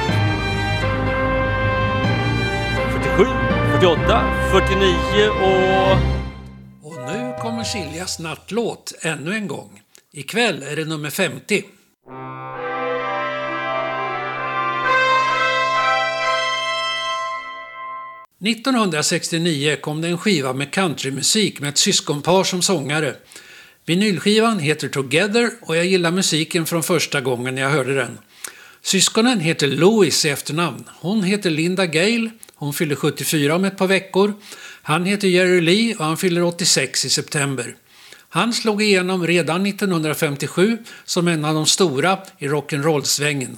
47, 2.92 3.24
48, 3.72 4.24
49 4.52 5.30
och... 5.30 5.98
Och 6.88 7.14
nu 7.14 7.36
kommer 7.42 7.64
Siljas 7.64 8.20
nattlåt 8.20 8.94
ännu 9.02 9.34
en 9.34 9.48
gång. 9.48 9.82
Ikväll 10.14 10.64
är 10.64 10.76
det 10.76 10.86
nummer 10.86 11.10
50. 11.10 11.64
–1969 18.44 19.76
kom 19.82 20.02
det 20.02 20.08
en 20.08 20.18
skiva 20.18 20.54
med 20.54 20.72
countrymusik 20.72 21.60
med 21.60 21.70
ett 21.70 21.78
syskonpar 21.78 22.44
som 22.44 22.62
sångare. 22.62 23.16
Vinylskivan 23.86 24.60
heter 24.60 24.90
Together 24.90 25.52
och 25.62 25.78
jag 25.78 25.86
gillar 25.86 26.12
musiken 26.12 26.66
från 26.66 26.84
första 26.84 27.22
gången 27.22 27.58
jag 27.58 27.70
hörde 27.70 27.96
den. 27.96 28.18
Syskonen 28.82 29.40
heter 29.40 29.68
Louis 29.68 30.26
i 30.26 30.30
efternamn. 30.30 30.84
Hon 31.00 31.24
heter 31.24 31.50
Linda 31.50 31.86
Gale. 31.86 32.30
Hon 32.56 32.74
fyller 32.74 32.96
74 32.96 33.56
om 33.56 33.66
ett 33.66 33.78
par 33.78 33.88
veckor. 33.88 34.34
Han 34.82 35.06
heter 35.06 35.28
Jerry 35.28 35.62
Lee 35.62 35.96
och 35.96 36.06
han 36.06 36.18
fyller 36.18 36.44
86 36.44 37.06
i 37.06 37.10
september. 37.10 37.76
Han 38.30 38.54
slog 38.54 38.82
igenom 38.82 39.28
redan 39.28 39.66
1957 39.66 40.78
som 41.06 41.28
en 41.28 41.46
av 41.46 41.54
de 41.54 41.66
stora 41.66 42.20
i 42.38 42.48
rock'n'roll-svängen. 42.48 43.58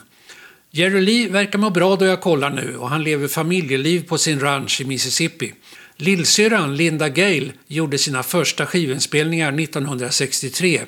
Jerry 0.75 1.01
Lee 1.01 1.29
verkar 1.29 1.59
må 1.59 1.69
bra 1.69 1.95
då 1.95 2.05
jag 2.05 2.21
kollar 2.21 2.49
nu 2.49 2.77
och 2.77 2.89
han 2.89 3.03
lever 3.03 3.27
familjeliv 3.27 4.07
på 4.07 4.17
sin 4.17 4.39
ranch 4.39 4.81
i 4.81 4.85
Mississippi. 4.85 5.53
Lillsyrran 5.97 6.75
Linda 6.75 7.09
Gale 7.09 7.51
gjorde 7.67 7.97
sina 7.97 8.23
första 8.23 8.65
skivinspelningar 8.65 9.59
1963. 9.59 10.81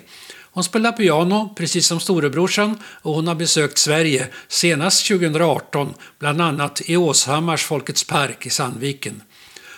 Hon 0.51 0.63
spelar 0.63 0.91
piano, 0.91 1.53
precis 1.57 1.87
som 1.87 1.99
storebrorsan, 1.99 2.77
och 2.83 3.13
hon 3.13 3.27
har 3.27 3.35
besökt 3.35 3.77
Sverige, 3.77 4.27
senast 4.47 5.07
2018, 5.07 5.93
bland 6.19 6.41
annat 6.41 6.81
i 6.85 6.97
Åshammars 6.97 7.63
Folkets 7.63 8.03
park 8.03 8.45
i 8.45 8.49
Sandviken. 8.49 9.21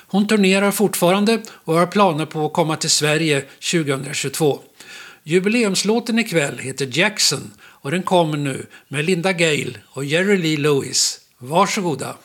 Hon 0.07 0.27
turnerar 0.27 0.71
fortfarande 0.71 1.41
och 1.49 1.73
har 1.73 1.87
planer 1.87 2.25
på 2.25 2.45
att 2.45 2.53
komma 2.53 2.75
till 2.75 2.89
Sverige 2.89 3.41
2022. 3.71 4.59
Jubileumslåten 5.23 6.19
ikväll 6.19 6.57
heter 6.59 6.89
Jackson 6.91 7.51
och 7.81 7.91
den 7.91 8.03
kommer 8.03 8.37
nu 8.37 8.65
med 8.87 9.05
Linda 9.05 9.33
Gale 9.33 9.73
och 9.93 10.05
Jerry 10.05 10.37
Lee 10.37 10.57
Lewis. 10.57 11.19
Varsågoda! 11.37 12.15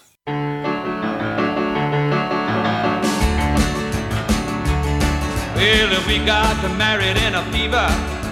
Well, 5.57 5.91
we 6.07 6.19
got 6.19 6.79
married 6.79 7.17
in 7.17 7.35
a 7.35 7.43
fever. 7.53 7.89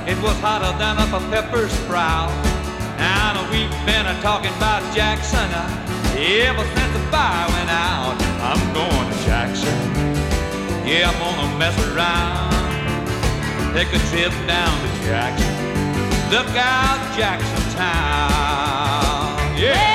It 0.07 0.21
was 0.23 0.37
hotter 0.41 0.77
than 0.79 0.99
up 0.99 1.13
a 1.13 1.21
pepper 1.31 1.69
sprout. 1.69 2.31
Now 2.99 3.49
we've 3.51 3.71
been 3.87 4.07
talking 4.23 4.53
about 4.57 4.83
Jackson 4.95 5.49
uh, 5.51 6.19
ever 6.19 6.65
since 6.75 6.93
the 6.93 7.05
fire 7.11 7.49
went 7.49 7.71
out. 7.71 8.17
I'm 8.43 8.63
going 8.75 9.11
to 9.11 9.19
Jackson. 9.25 9.79
Yeah, 10.87 11.11
I'm 11.11 11.19
gonna 11.19 11.59
mess 11.59 11.79
around. 11.95 12.53
Take 13.75 13.89
a 13.89 13.99
trip 14.11 14.33
down 14.47 14.75
to 14.83 15.05
Jackson. 15.07 15.72
Look 16.33 16.57
out, 16.57 17.15
Jackson 17.15 17.77
Town. 17.77 19.55
Yeah. 19.55 19.92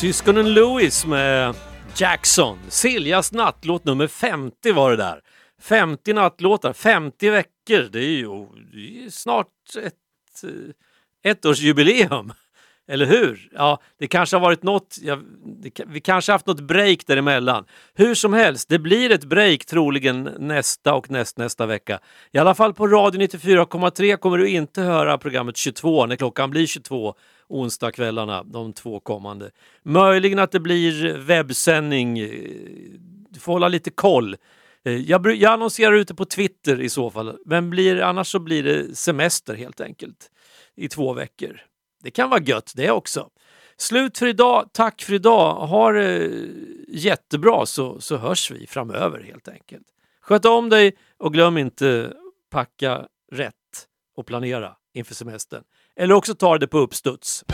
Syskonen 0.00 0.54
Lewis 0.54 1.06
med 1.06 1.54
Jackson, 1.96 2.58
Siljas 2.68 3.32
nattlåt 3.32 3.84
nummer 3.84 4.06
50 4.06 4.72
var 4.72 4.90
det 4.90 4.96
där. 4.96 5.20
50 5.62 6.12
nattlåtar, 6.12 6.72
50 6.72 7.30
veckor, 7.30 7.88
det 7.92 7.98
är 7.98 8.16
ju 8.18 8.46
det 8.72 9.04
är 9.04 9.10
snart 9.10 9.46
ett 9.82 9.94
eh, 11.24 11.30
ettårsjubileum. 11.32 12.32
Eller 12.88 13.06
hur? 13.06 13.50
Ja, 13.54 13.80
det 13.98 14.06
kanske 14.06 14.36
har 14.36 14.40
varit 14.40 14.62
något, 14.62 14.98
ja, 15.02 15.18
det, 15.62 15.80
vi 15.86 16.00
kanske 16.00 16.32
haft 16.32 16.46
något 16.46 16.60
break 16.60 17.06
däremellan. 17.06 17.64
Hur 17.94 18.14
som 18.14 18.32
helst, 18.32 18.68
det 18.68 18.78
blir 18.78 19.12
ett 19.12 19.24
break 19.24 19.64
troligen 19.64 20.22
nästa 20.38 20.94
och 20.94 21.10
nästnästa 21.10 21.66
vecka. 21.66 22.00
I 22.32 22.38
alla 22.38 22.54
fall 22.54 22.74
på 22.74 22.86
Radio 22.86 23.20
94,3 23.20 24.16
kommer 24.16 24.38
du 24.38 24.48
inte 24.48 24.82
höra 24.82 25.18
programmet 25.18 25.56
22 25.56 26.06
när 26.06 26.16
klockan 26.16 26.50
blir 26.50 26.66
22 26.66 27.14
onsdagskvällarna, 27.48 28.42
de 28.42 28.72
två 28.72 29.00
kommande. 29.00 29.50
Möjligen 29.82 30.38
att 30.38 30.52
det 30.52 30.60
blir 30.60 31.18
webbsändning. 31.18 32.14
Du 33.30 33.40
får 33.40 33.52
hålla 33.52 33.68
lite 33.68 33.90
koll. 33.90 34.36
Eh, 34.84 34.96
jag, 34.96 35.36
jag 35.36 35.52
annonserar 35.52 35.92
ute 35.92 36.14
på 36.14 36.24
Twitter 36.24 36.80
i 36.80 36.88
så 36.88 37.10
fall, 37.10 37.38
men 37.44 37.70
blir, 37.70 38.00
annars 38.00 38.28
så 38.28 38.38
blir 38.38 38.62
det 38.62 38.96
semester 38.96 39.54
helt 39.54 39.80
enkelt 39.80 40.30
i 40.76 40.88
två 40.88 41.12
veckor. 41.12 41.60
Det 42.02 42.10
kan 42.10 42.30
vara 42.30 42.42
gött 42.42 42.72
det 42.76 42.90
också. 42.90 43.28
Slut 43.76 44.18
för 44.18 44.26
idag. 44.26 44.70
Tack 44.72 45.02
för 45.02 45.14
idag. 45.14 45.54
Ha 45.54 45.92
det 45.92 46.24
eh, 46.24 46.30
jättebra 46.88 47.66
så, 47.66 48.00
så 48.00 48.16
hörs 48.16 48.50
vi 48.50 48.66
framöver 48.66 49.20
helt 49.20 49.48
enkelt. 49.48 49.86
Sköt 50.20 50.44
om 50.44 50.68
dig 50.68 50.96
och 51.18 51.32
glöm 51.32 51.58
inte 51.58 52.12
packa 52.50 53.06
rätt 53.32 53.54
och 54.16 54.26
planera 54.26 54.76
inför 54.94 55.14
semestern. 55.14 55.62
Eller 55.98 56.14
också 56.14 56.34
tar 56.34 56.58
det 56.58 56.66
på 56.66 56.78
uppstuds. 56.78 57.44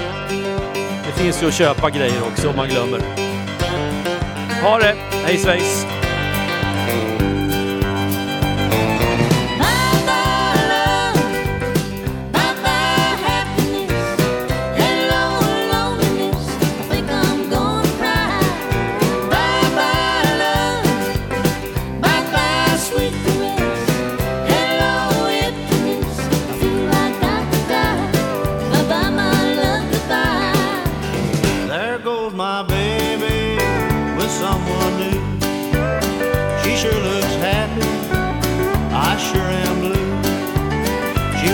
Det 1.06 1.12
finns 1.22 1.42
ju 1.42 1.46
att 1.46 1.54
köpa 1.54 1.90
grejer 1.90 2.22
också 2.22 2.48
om 2.48 2.56
man 2.56 2.68
glömmer. 2.68 3.00
Ha 4.62 4.78
det! 4.78 4.94
Hej 5.24 5.36
svejs! 5.36 5.91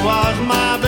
Was 0.04 0.38
my 0.46 0.87